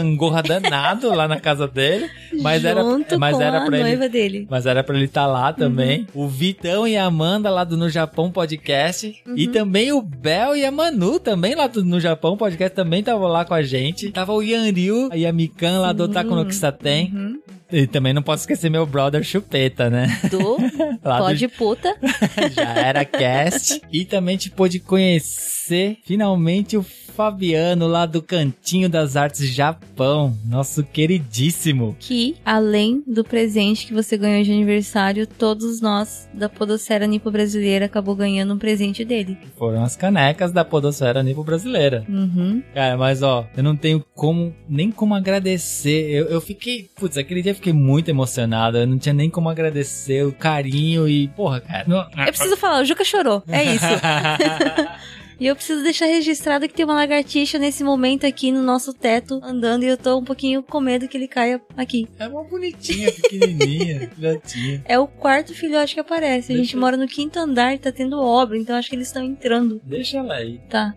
piririgangorra 0.00 0.42
danado 0.42 1.08
lá 1.14 1.28
na 1.28 1.38
casa 1.38 1.66
dele. 1.68 2.08
Mas 2.40 2.64
era- 2.64 2.82
Junto 2.82 3.18
mas 3.18 3.36
com 3.36 3.42
era 3.42 3.58
a 3.62 3.66
pra 3.66 3.78
ele- 3.78 3.88
noiva 3.88 4.08
dele. 4.08 4.46
Mas 4.50 4.66
era 4.66 4.82
pra 4.82 4.96
ele 4.96 5.04
estar 5.04 5.26
lá 5.26 5.52
também. 5.52 6.06
Uhum. 6.14 6.24
O 6.24 6.28
Vitão 6.28 6.86
e 6.86 6.96
a 6.96 7.04
Amanda 7.04 7.50
lá 7.50 7.64
do 7.64 7.76
No 7.76 7.88
Japão 7.88 8.30
Podcast. 8.30 9.14
E 9.36 9.46
Uhum. 9.46 9.52
também 9.52 9.92
o 9.92 10.02
Bel 10.02 10.56
e 10.56 10.64
a 10.64 10.70
Manu 10.72 11.18
também 11.20 11.54
lá 11.54 11.66
do 11.66 11.84
No 11.84 12.00
Japão 12.00 12.36
Podcast 12.36 12.74
também 12.74 13.00
estavam 13.00 13.28
lá 13.28 13.44
com 13.44 13.54
a 13.54 13.62
gente. 13.62 14.10
Tava 14.10 14.32
o 14.32 14.42
Yanryu 14.42 15.10
e 15.14 15.26
a 15.26 15.32
Mikan 15.32 15.80
lá 15.80 15.92
do. 15.92 16.04
Otaku 16.10 16.34
no 16.34 16.44
Kisaten. 16.46 17.12
Uhum. 17.14 17.40
E 17.72 17.86
também 17.86 18.12
não 18.12 18.20
posso 18.22 18.42
esquecer 18.42 18.68
meu 18.68 18.84
brother 18.84 19.22
Chupeta, 19.22 19.88
né? 19.88 20.18
Do 20.28 20.56
Lá 21.04 21.18
do 21.18 21.24
Pode 21.24 21.46
Puta. 21.48 21.94
Já 22.52 22.74
era 22.74 23.04
cast. 23.04 23.80
E 23.92 24.04
também 24.04 24.36
te 24.36 24.50
pôde 24.50 24.80
conhecer 24.80 25.98
finalmente 26.04 26.76
o 26.76 26.82
Fabiano 27.10 27.86
lá 27.86 28.06
do 28.06 28.22
Cantinho 28.22 28.88
das 28.88 29.16
Artes 29.16 29.48
Japão. 29.52 30.34
Nosso 30.46 30.82
queridíssimo. 30.82 31.96
Que, 31.98 32.36
além 32.44 33.02
do 33.06 33.22
presente 33.22 33.86
que 33.86 33.92
você 33.92 34.16
ganhou 34.16 34.42
de 34.42 34.52
aniversário, 34.52 35.26
todos 35.26 35.80
nós 35.80 36.28
da 36.32 36.48
Podocera 36.48 37.06
Nipo 37.06 37.30
Brasileira 37.30 37.86
acabou 37.86 38.14
ganhando 38.14 38.54
um 38.54 38.58
presente 38.58 39.04
dele. 39.04 39.36
Foram 39.58 39.82
as 39.82 39.96
canecas 39.96 40.52
da 40.52 40.64
Podosfera 40.64 41.22
Nipo 41.22 41.44
Brasileira. 41.44 42.04
Uhum. 42.08 42.62
Cara, 42.72 42.96
mas 42.96 43.22
ó, 43.22 43.46
eu 43.56 43.62
não 43.62 43.76
tenho 43.76 44.04
como, 44.14 44.54
nem 44.68 44.90
como 44.90 45.14
agradecer. 45.14 46.10
Eu, 46.10 46.26
eu 46.26 46.40
fiquei, 46.40 46.88
putz, 46.96 47.18
aquele 47.18 47.42
dia 47.42 47.52
eu 47.52 47.56
fiquei 47.56 47.72
muito 47.72 48.08
emocionado. 48.08 48.78
Eu 48.78 48.86
não 48.86 48.98
tinha 48.98 49.12
nem 49.12 49.28
como 49.28 49.48
agradecer 49.48 50.24
o 50.24 50.32
carinho 50.32 51.08
e, 51.08 51.28
porra, 51.28 51.60
cara. 51.60 51.84
Não... 51.86 51.98
Eu 51.98 52.32
preciso 52.32 52.56
falar, 52.56 52.80
o 52.80 52.84
Juca 52.84 53.04
chorou. 53.04 53.42
É 53.48 53.64
isso. 53.64 53.84
E 55.40 55.46
eu 55.46 55.56
preciso 55.56 55.82
deixar 55.82 56.04
registrado 56.04 56.68
que 56.68 56.74
tem 56.74 56.84
uma 56.84 56.94
lagartixa 56.94 57.58
nesse 57.58 57.82
momento 57.82 58.26
aqui 58.26 58.52
no 58.52 58.62
nosso 58.62 58.92
teto 58.92 59.40
andando 59.42 59.84
e 59.84 59.86
eu 59.88 59.96
tô 59.96 60.18
um 60.18 60.22
pouquinho 60.24 60.62
com 60.62 60.80
medo 60.82 61.08
que 61.08 61.16
ele 61.16 61.26
caia 61.26 61.58
aqui. 61.78 62.06
é 62.18 62.28
uma 62.28 62.44
bonitinha, 62.44 63.10
pequenininha, 63.10 64.10
filhotinha. 64.14 64.82
É 64.84 64.98
o 64.98 65.06
quarto 65.06 65.54
filhote 65.54 65.94
que 65.94 66.00
aparece. 66.00 66.52
A 66.52 66.56
gente 66.56 66.64
Deixa 66.64 66.76
eu- 66.76 66.80
mora 66.82 66.96
no 66.98 67.08
quinto 67.08 67.38
andar 67.38 67.74
e 67.74 67.78
tá 67.78 67.90
tendo 67.90 68.20
obra, 68.20 68.58
então 68.58 68.76
acho 68.76 68.90
que 68.90 68.94
eles 68.96 69.06
estão 69.06 69.24
entrando. 69.24 69.80
Deixa 69.82 70.18
ela 70.18 70.34
aí. 70.34 70.60
Tá. 70.68 70.94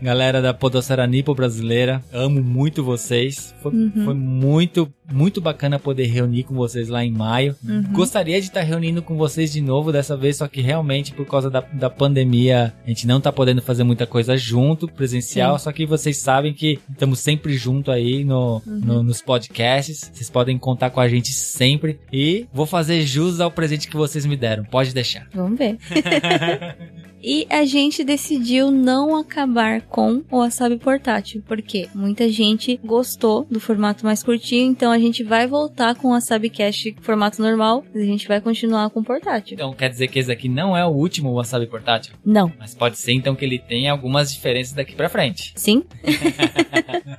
Galera 0.00 0.42
da 0.42 0.52
Podosfera 0.52 1.06
Nipo 1.06 1.34
brasileira, 1.34 2.02
amo 2.12 2.42
muito 2.42 2.82
vocês. 2.84 3.54
Foi, 3.62 3.72
Uhum. 3.72 4.04
foi 4.04 4.14
muito, 4.14 4.92
muito 5.12 5.40
bacana 5.40 5.78
poder 5.78 6.06
reunir 6.06 6.44
com 6.44 6.54
vocês 6.54 6.88
lá 6.88 7.04
em 7.04 7.10
maio. 7.12 7.54
Uhum. 7.66 7.82
Gostaria 7.92 8.40
de 8.40 8.46
estar 8.48 8.62
reunindo 8.62 9.02
com 9.02 9.16
vocês 9.16 9.52
de 9.52 9.60
novo 9.60 9.92
dessa 9.92 10.16
vez, 10.16 10.36
só 10.38 10.48
que 10.48 10.60
realmente 10.60 11.12
por 11.12 11.26
causa 11.26 11.48
da, 11.50 11.60
da 11.60 11.88
pandemia 11.90 12.74
a 12.84 12.88
gente 12.88 13.06
não 13.06 13.20
tá 13.20 13.32
podendo 13.32 13.62
fazer 13.62 13.84
muita 13.84 14.06
coisa 14.06 14.36
junto, 14.36 14.88
presencial. 14.88 15.58
Só 15.58 15.70
que 15.72 15.86
vocês 15.86 16.16
sabem 16.18 16.52
que 16.52 16.78
estamos 16.90 17.20
sempre 17.20 17.54
junto 17.56 17.90
aí 17.90 18.24
no, 18.24 18.60
no- 18.66 19.02
nos 19.02 19.20
podcasts. 19.22 20.10
Vocês 20.12 20.30
podem 20.30 20.58
contar 20.58 20.90
com 20.90 21.00
a 21.00 21.08
gente 21.08 21.28
sempre. 21.32 21.98
E 22.12 22.46
vou 22.52 22.66
fazer 22.66 23.02
jus 23.02 23.40
ao 23.40 23.50
presente 23.50 23.88
que 23.88 23.96
vocês 23.96 24.26
me 24.26 24.36
deram. 24.36 24.64
Pode 24.64 24.92
deixar. 24.92 25.26
Vamos 25.34 25.58
ver. 25.58 25.78
E 27.28 27.44
a 27.50 27.64
gente 27.64 28.04
decidiu 28.04 28.70
não 28.70 29.16
acabar 29.16 29.80
com 29.80 30.22
o 30.30 30.38
wasabi 30.38 30.76
portátil, 30.76 31.42
porque 31.48 31.88
muita 31.92 32.28
gente 32.28 32.78
gostou 32.84 33.44
do 33.50 33.58
formato 33.58 34.04
mais 34.04 34.22
curtinho, 34.22 34.70
então 34.70 34.92
a 34.92 34.95
gente 34.98 35.22
vai 35.22 35.46
voltar 35.46 35.94
com 35.94 36.12
a 36.12 36.20
Sabcast 36.20 36.96
formato 37.00 37.40
normal, 37.40 37.84
mas 37.92 38.02
a 38.02 38.06
gente 38.06 38.28
vai 38.28 38.40
continuar 38.40 38.90
com 38.90 39.00
o 39.00 39.04
portátil. 39.04 39.54
Então 39.54 39.72
quer 39.72 39.88
dizer 39.88 40.08
que 40.08 40.18
esse 40.18 40.30
aqui 40.30 40.48
não 40.48 40.76
é 40.76 40.84
o 40.84 40.90
último 40.90 41.34
Wasabi 41.34 41.66
portátil? 41.66 42.14
Não. 42.24 42.52
Mas 42.58 42.74
pode 42.74 42.98
ser 42.98 43.12
então 43.12 43.34
que 43.34 43.44
ele 43.44 43.58
tenha 43.58 43.92
algumas 43.92 44.32
diferenças 44.32 44.74
daqui 44.74 44.94
pra 44.94 45.08
frente. 45.08 45.52
Sim? 45.56 45.84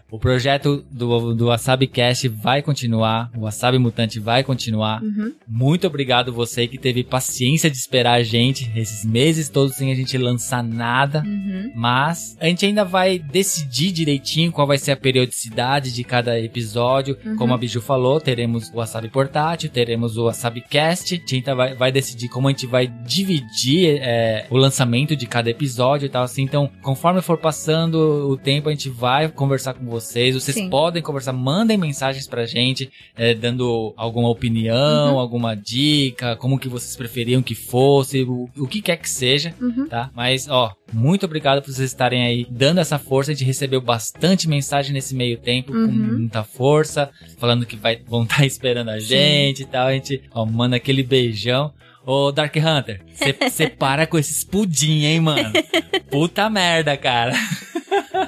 O 0.09 0.17
projeto 0.17 0.85
do, 0.89 1.33
do 1.33 1.47
Wasabi 1.47 1.85
Cast 1.85 2.27
vai 2.29 2.61
continuar, 2.61 3.29
o 3.35 3.41
Wasabi 3.41 3.77
Mutante 3.77 4.19
vai 4.19 4.41
continuar. 4.41 5.03
Uhum. 5.03 5.33
Muito 5.47 5.85
obrigado 5.85 6.31
você 6.31 6.65
que 6.65 6.77
teve 6.77 7.03
paciência 7.03 7.69
de 7.69 7.75
esperar 7.75 8.13
a 8.13 8.23
gente 8.23 8.71
esses 8.75 9.05
meses 9.05 9.49
todos 9.49 9.75
sem 9.75 9.91
a 9.91 9.95
gente 9.95 10.17
lançar 10.17 10.63
nada. 10.63 11.23
Uhum. 11.25 11.73
Mas 11.75 12.37
a 12.39 12.45
gente 12.45 12.65
ainda 12.65 12.85
vai 12.85 13.19
decidir 13.19 13.91
direitinho 13.91 14.51
qual 14.51 14.65
vai 14.65 14.77
ser 14.77 14.91
a 14.91 14.97
periodicidade 14.97 15.93
de 15.93 16.03
cada 16.03 16.39
episódio. 16.39 17.17
Uhum. 17.25 17.35
Como 17.35 17.53
a 17.53 17.57
Biju 17.67 17.81
falou, 17.81 18.21
teremos 18.21 18.69
o 18.69 18.77
Wasabi 18.77 19.09
Portátil, 19.09 19.69
teremos 19.69 20.17
o 20.17 20.23
Wasabi 20.25 20.61
Cast. 20.61 21.15
A 21.15 21.29
gente 21.35 21.53
vai, 21.53 21.75
vai 21.75 21.91
decidir 21.91 22.29
como 22.29 22.47
a 22.47 22.51
gente 22.51 22.65
vai 22.65 22.87
dividir 22.87 23.99
é, 24.01 24.45
o 24.49 24.55
lançamento 24.55 25.15
de 25.17 25.25
cada 25.27 25.49
episódio 25.49 26.05
e 26.05 26.09
tal 26.09 26.23
assim. 26.23 26.43
Então, 26.43 26.69
conforme 26.81 27.21
for 27.21 27.37
passando 27.37 27.95
o 28.29 28.37
tempo, 28.37 28.69
a 28.69 28.71
gente 28.71 28.89
vai 28.89 29.27
conversar 29.27 29.73
com 29.73 29.85
vocês. 29.85 30.33
Vocês 30.33 30.55
Sim. 30.55 30.69
podem 30.69 31.03
conversar, 31.03 31.33
mandem 31.33 31.77
mensagens 31.77 32.25
pra 32.25 32.45
gente, 32.45 32.89
é, 33.17 33.33
dando 33.33 33.93
alguma 33.97 34.29
opinião, 34.29 34.77
Uhum. 35.13 35.19
alguma 35.19 35.53
dica, 35.55 36.35
como 36.37 36.57
que 36.57 36.69
vocês 36.69 36.95
preferiam 36.95 37.41
que 37.41 37.53
fosse, 37.55 38.23
o, 38.23 38.47
o 38.57 38.65
que 38.67 38.81
quer 38.81 38.95
que 38.97 39.09
seja 39.09 39.53
Uhum. 39.59 39.87
tá? 39.89 40.09
Mas, 40.15 40.47
ó, 40.49 40.71
muito 40.93 41.25
obrigado 41.25 41.61
por 41.61 41.71
vocês 41.71 41.89
estarem 41.89 42.23
aí 42.23 42.47
dando 42.49 42.79
essa 42.79 42.97
força. 42.97 43.31
A 43.31 43.33
gente 43.33 43.45
recebeu 43.45 43.81
bastante 43.81 44.47
mensagem 44.47 44.93
nesse 44.93 45.13
meio 45.15 45.37
tempo, 45.37 45.71
com 45.71 45.77
Uhum. 45.77 46.17
muita 46.19 46.43
força, 46.43 47.09
falando 47.37 47.65
que 47.65 47.75
vai, 47.75 47.97
vão 48.07 48.23
estar 48.23 48.43
esperando 48.47 48.89
a 48.89 48.99
gente 48.99 49.63
e 49.63 49.65
tal. 49.65 49.87
A 49.87 49.93
gente, 49.93 50.21
ó, 50.31 50.45
manda 50.45 50.75
aquele 50.75 51.03
beijão. 51.03 51.73
Ô, 52.05 52.31
Dark 52.31 52.55
Hunter, 52.55 53.01
você 53.49 53.67
para 53.69 54.07
com 54.07 54.17
esses 54.17 54.43
pudim, 54.43 55.03
hein, 55.03 55.19
mano? 55.19 55.51
Puta 56.09 56.49
merda, 56.49 56.95
cara. 56.95 57.33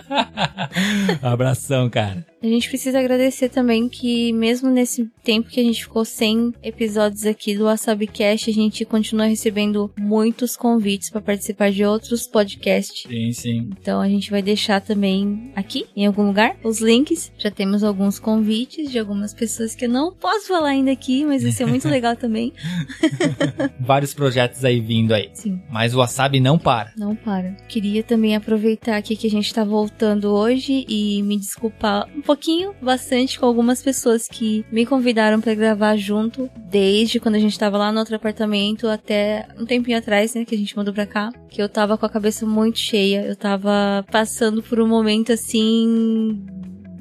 Abração, 1.22 1.90
cara. 1.90 2.26
A 2.42 2.48
gente 2.48 2.70
precisa 2.70 3.00
agradecer 3.00 3.50
também 3.50 3.90
que, 3.90 4.32
mesmo 4.32 4.70
nesse 4.70 5.10
tempo 5.24 5.50
que 5.50 5.60
a 5.60 5.64
gente 5.64 5.84
ficou 5.84 6.06
sem 6.06 6.54
episódios 6.64 7.26
aqui 7.26 7.56
do 7.56 7.66
WasabiCast, 7.66 8.50
a 8.50 8.54
gente 8.54 8.86
continua 8.86 9.26
recebendo 9.26 9.92
muitos 10.00 10.56
convites 10.56 11.10
para 11.10 11.20
participar 11.20 11.70
de 11.70 11.84
outros 11.84 12.26
podcasts. 12.26 13.04
Sim, 13.10 13.34
sim. 13.34 13.70
Então 13.80 14.00
a 14.00 14.08
gente 14.08 14.32
vai 14.32 14.42
deixar 14.42 14.80
também 14.80 15.52
aqui, 15.54 15.86
em 15.96 16.06
algum 16.06 16.28
lugar, 16.28 16.56
os 16.64 16.80
links. 16.80 17.30
Já 17.38 17.52
temos 17.52 17.84
alguns 17.84 18.20
convites 18.20 18.90
de 18.90 18.98
algumas 18.98 19.34
pessoas 19.34 19.76
que 19.76 19.86
eu 19.86 19.90
não 19.90 20.14
posso 20.14 20.48
falar 20.48 20.70
ainda 20.70 20.92
aqui, 20.92 21.26
mas 21.26 21.44
vai 21.44 21.52
ser 21.52 21.66
muito 21.66 21.88
legal 21.90 22.16
também. 22.16 22.54
Vários 23.80 24.14
projetos 24.14 24.64
aí 24.64 24.80
vindo 24.80 25.14
aí. 25.14 25.30
Sim. 25.34 25.62
Mas 25.70 25.94
o 25.94 25.98
Wasabi 25.98 26.40
não 26.40 26.58
para. 26.58 26.94
Não 26.98 27.16
para. 27.16 27.52
Queria 27.68 28.02
também 28.02 28.34
aproveitar 28.34 28.96
aqui 28.96 29.18
que 29.18 29.28
a 29.28 29.30
gente 29.30 29.54
tá 29.54 29.66
voltando 29.66 29.99
hoje 30.26 30.86
e 30.88 31.22
me 31.24 31.38
desculpar 31.38 32.08
um 32.16 32.22
pouquinho, 32.22 32.74
bastante, 32.82 33.40
com 33.40 33.46
algumas 33.46 33.82
pessoas 33.82 34.28
que 34.28 34.66
me 34.72 34.86
convidaram 34.86 35.40
pra 35.42 35.54
gravar 35.54 35.96
junto, 35.96 36.50
desde 36.58 37.20
quando 37.20 37.36
a 37.36 37.40
gente 37.40 37.58
tava 37.58 37.78
lá 37.78 37.92
no 37.92 38.00
outro 38.00 38.16
apartamento 38.16 38.88
até 38.88 39.48
um 39.58 39.66
tempinho 39.66 39.98
atrás, 39.98 40.34
né, 40.34 40.46
que 40.46 40.56
a 40.56 40.58
gente 40.58 40.76
mudou 40.76 40.94
pra 40.94 41.06
cá, 41.06 41.32
que 41.50 41.62
eu 41.62 41.70
tava 41.70 41.98
com 41.98 42.06
a 42.06 42.10
cabeça 42.10 42.46
muito 42.46 42.80
cheia, 42.80 43.26
eu 43.26 43.36
tava 43.36 44.06
passando 44.12 44.62
por 44.62 44.80
um 44.80 44.88
momento 44.88 45.32
assim 45.32 46.46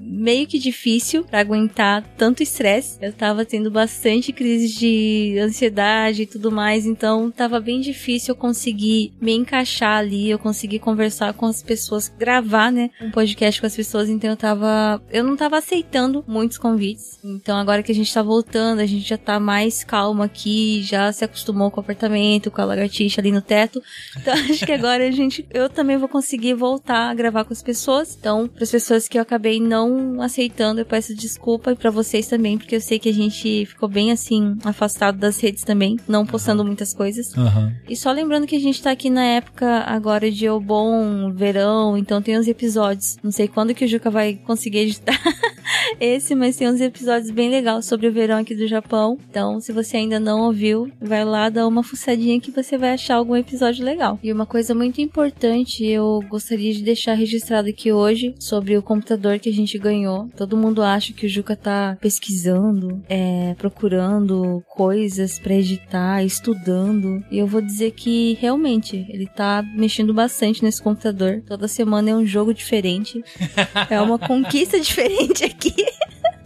meio 0.08 0.46
que 0.46 0.58
difícil 0.58 1.24
pra 1.24 1.40
aguentar 1.40 2.02
tanto 2.16 2.42
estresse. 2.42 2.98
Eu 3.00 3.12
tava 3.12 3.44
tendo 3.44 3.70
bastante 3.70 4.32
crise 4.32 4.68
de 4.68 5.38
ansiedade 5.38 6.22
e 6.22 6.26
tudo 6.26 6.50
mais, 6.50 6.86
então 6.86 7.30
tava 7.30 7.60
bem 7.60 7.80
difícil 7.80 8.32
eu 8.32 8.36
conseguir 8.36 9.12
me 9.20 9.32
encaixar 9.32 9.98
ali, 9.98 10.30
eu 10.30 10.38
conseguir 10.38 10.78
conversar 10.78 11.32
com 11.34 11.46
as 11.46 11.62
pessoas, 11.62 12.12
gravar, 12.18 12.72
né, 12.72 12.90
um 13.00 13.10
podcast 13.10 13.60
com 13.60 13.66
as 13.66 13.76
pessoas, 13.76 14.08
então 14.08 14.30
eu 14.30 14.36
tava, 14.36 15.02
eu 15.10 15.22
não 15.22 15.36
tava 15.36 15.58
aceitando 15.58 16.24
muitos 16.26 16.58
convites. 16.58 17.18
Então 17.22 17.56
agora 17.58 17.82
que 17.82 17.92
a 17.92 17.94
gente 17.94 18.12
tá 18.12 18.22
voltando, 18.22 18.80
a 18.80 18.86
gente 18.86 19.08
já 19.08 19.18
tá 19.18 19.38
mais 19.38 19.84
calmo 19.84 20.22
aqui, 20.22 20.82
já 20.82 21.12
se 21.12 21.24
acostumou 21.24 21.70
com 21.70 21.80
o 21.80 21.82
apartamento, 21.82 22.50
com 22.50 22.60
a 22.60 22.64
lagartixa 22.64 23.20
ali 23.20 23.30
no 23.30 23.42
teto. 23.42 23.82
Então 24.16 24.34
acho 24.48 24.64
que 24.64 24.72
agora 24.72 25.06
a 25.06 25.10
gente, 25.10 25.46
eu 25.50 25.68
também 25.68 25.96
vou 25.96 26.08
conseguir 26.08 26.54
voltar 26.54 27.10
a 27.10 27.14
gravar 27.14 27.44
com 27.44 27.52
as 27.52 27.62
pessoas. 27.62 28.16
Então, 28.18 28.48
para 28.48 28.64
as 28.64 28.70
pessoas 28.70 29.08
que 29.08 29.18
eu 29.18 29.22
acabei 29.22 29.60
não 29.60 29.97
aceitando, 30.20 30.80
eu 30.80 30.86
peço 30.86 31.14
desculpa 31.14 31.72
e 31.72 31.76
para 31.76 31.90
vocês 31.90 32.26
também, 32.26 32.58
porque 32.58 32.76
eu 32.76 32.80
sei 32.80 32.98
que 32.98 33.08
a 33.08 33.12
gente 33.12 33.66
ficou 33.66 33.88
bem 33.88 34.10
assim 34.12 34.56
afastado 34.64 35.18
das 35.18 35.40
redes 35.40 35.62
também, 35.62 35.98
não 36.08 36.26
postando 36.26 36.64
muitas 36.64 36.92
coisas. 36.94 37.36
Aham. 37.36 37.74
E 37.88 37.96
só 37.96 38.10
lembrando 38.10 38.46
que 38.46 38.56
a 38.56 38.60
gente 38.60 38.82
tá 38.82 38.90
aqui 38.90 39.10
na 39.10 39.24
época 39.24 39.84
agora 39.86 40.30
de 40.30 40.48
Obon, 40.48 41.32
verão, 41.32 41.96
então 41.96 42.22
tem 42.22 42.38
uns 42.38 42.48
episódios. 42.48 43.16
Não 43.22 43.30
sei 43.30 43.48
quando 43.48 43.74
que 43.74 43.84
o 43.84 43.88
Juca 43.88 44.10
vai 44.10 44.34
conseguir 44.34 44.78
editar 44.78 45.18
esse, 46.00 46.34
mas 46.34 46.56
tem 46.56 46.68
uns 46.68 46.80
episódios 46.80 47.30
bem 47.30 47.50
legais 47.50 47.84
sobre 47.84 48.06
o 48.06 48.12
verão 48.12 48.38
aqui 48.38 48.54
do 48.54 48.66
Japão. 48.66 49.18
Então, 49.30 49.60
se 49.60 49.72
você 49.72 49.96
ainda 49.96 50.20
não 50.20 50.42
ouviu, 50.42 50.90
vai 51.00 51.24
lá 51.24 51.48
dar 51.48 51.66
uma 51.66 51.82
fuçadinha 51.82 52.40
que 52.40 52.50
você 52.50 52.76
vai 52.76 52.92
achar 52.92 53.16
algum 53.16 53.36
episódio 53.36 53.84
legal. 53.84 54.18
E 54.22 54.32
uma 54.32 54.46
coisa 54.46 54.74
muito 54.74 55.00
importante, 55.00 55.84
eu 55.84 56.22
gostaria 56.28 56.72
de 56.72 56.82
deixar 56.82 57.14
registrado 57.14 57.68
aqui 57.68 57.92
hoje 57.92 58.34
sobre 58.38 58.76
o 58.76 58.82
computador 58.82 59.38
que 59.38 59.48
a 59.48 59.52
gente 59.52 59.78
ganhou. 59.78 60.28
Todo 60.36 60.56
mundo 60.56 60.82
acha 60.82 61.12
que 61.12 61.26
o 61.26 61.28
Juca 61.28 61.56
tá 61.56 61.96
pesquisando, 62.00 63.02
é, 63.08 63.54
procurando 63.58 64.62
coisas 64.68 65.38
pra 65.38 65.54
editar, 65.54 66.22
estudando. 66.22 67.22
E 67.30 67.38
eu 67.38 67.46
vou 67.46 67.60
dizer 67.60 67.92
que 67.92 68.36
realmente 68.40 69.06
ele 69.08 69.26
tá 69.26 69.64
mexendo 69.74 70.12
bastante 70.14 70.62
nesse 70.62 70.82
computador. 70.82 71.42
Toda 71.46 71.68
semana 71.68 72.10
é 72.10 72.14
um 72.14 72.26
jogo 72.26 72.52
diferente. 72.52 73.22
é 73.90 74.00
uma 74.00 74.18
conquista 74.18 74.78
diferente 74.80 75.44
aqui. 75.44 75.77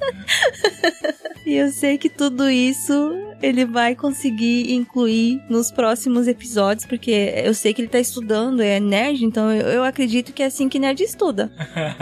E 1.44 1.56
eu 1.56 1.70
sei 1.72 1.98
que 1.98 2.08
tudo 2.08 2.48
isso 2.48 3.14
ele 3.42 3.64
vai 3.64 3.96
conseguir 3.96 4.72
incluir 4.72 5.42
nos 5.50 5.72
próximos 5.72 6.28
episódios, 6.28 6.86
porque 6.86 7.10
eu 7.44 7.52
sei 7.52 7.74
que 7.74 7.82
ele 7.82 7.88
tá 7.88 7.98
estudando, 7.98 8.60
é 8.62 8.78
nerd, 8.78 9.24
então 9.24 9.50
eu, 9.50 9.66
eu 9.66 9.84
acredito 9.84 10.32
que 10.32 10.42
é 10.42 10.46
assim 10.46 10.68
que 10.68 10.78
nerd 10.78 11.02
estuda. 11.02 11.52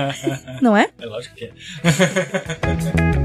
Não 0.61 0.77
é? 0.77 0.91
É 1.01 1.07
lógico 1.07 1.35
que 1.35 1.47
é. 1.47 1.53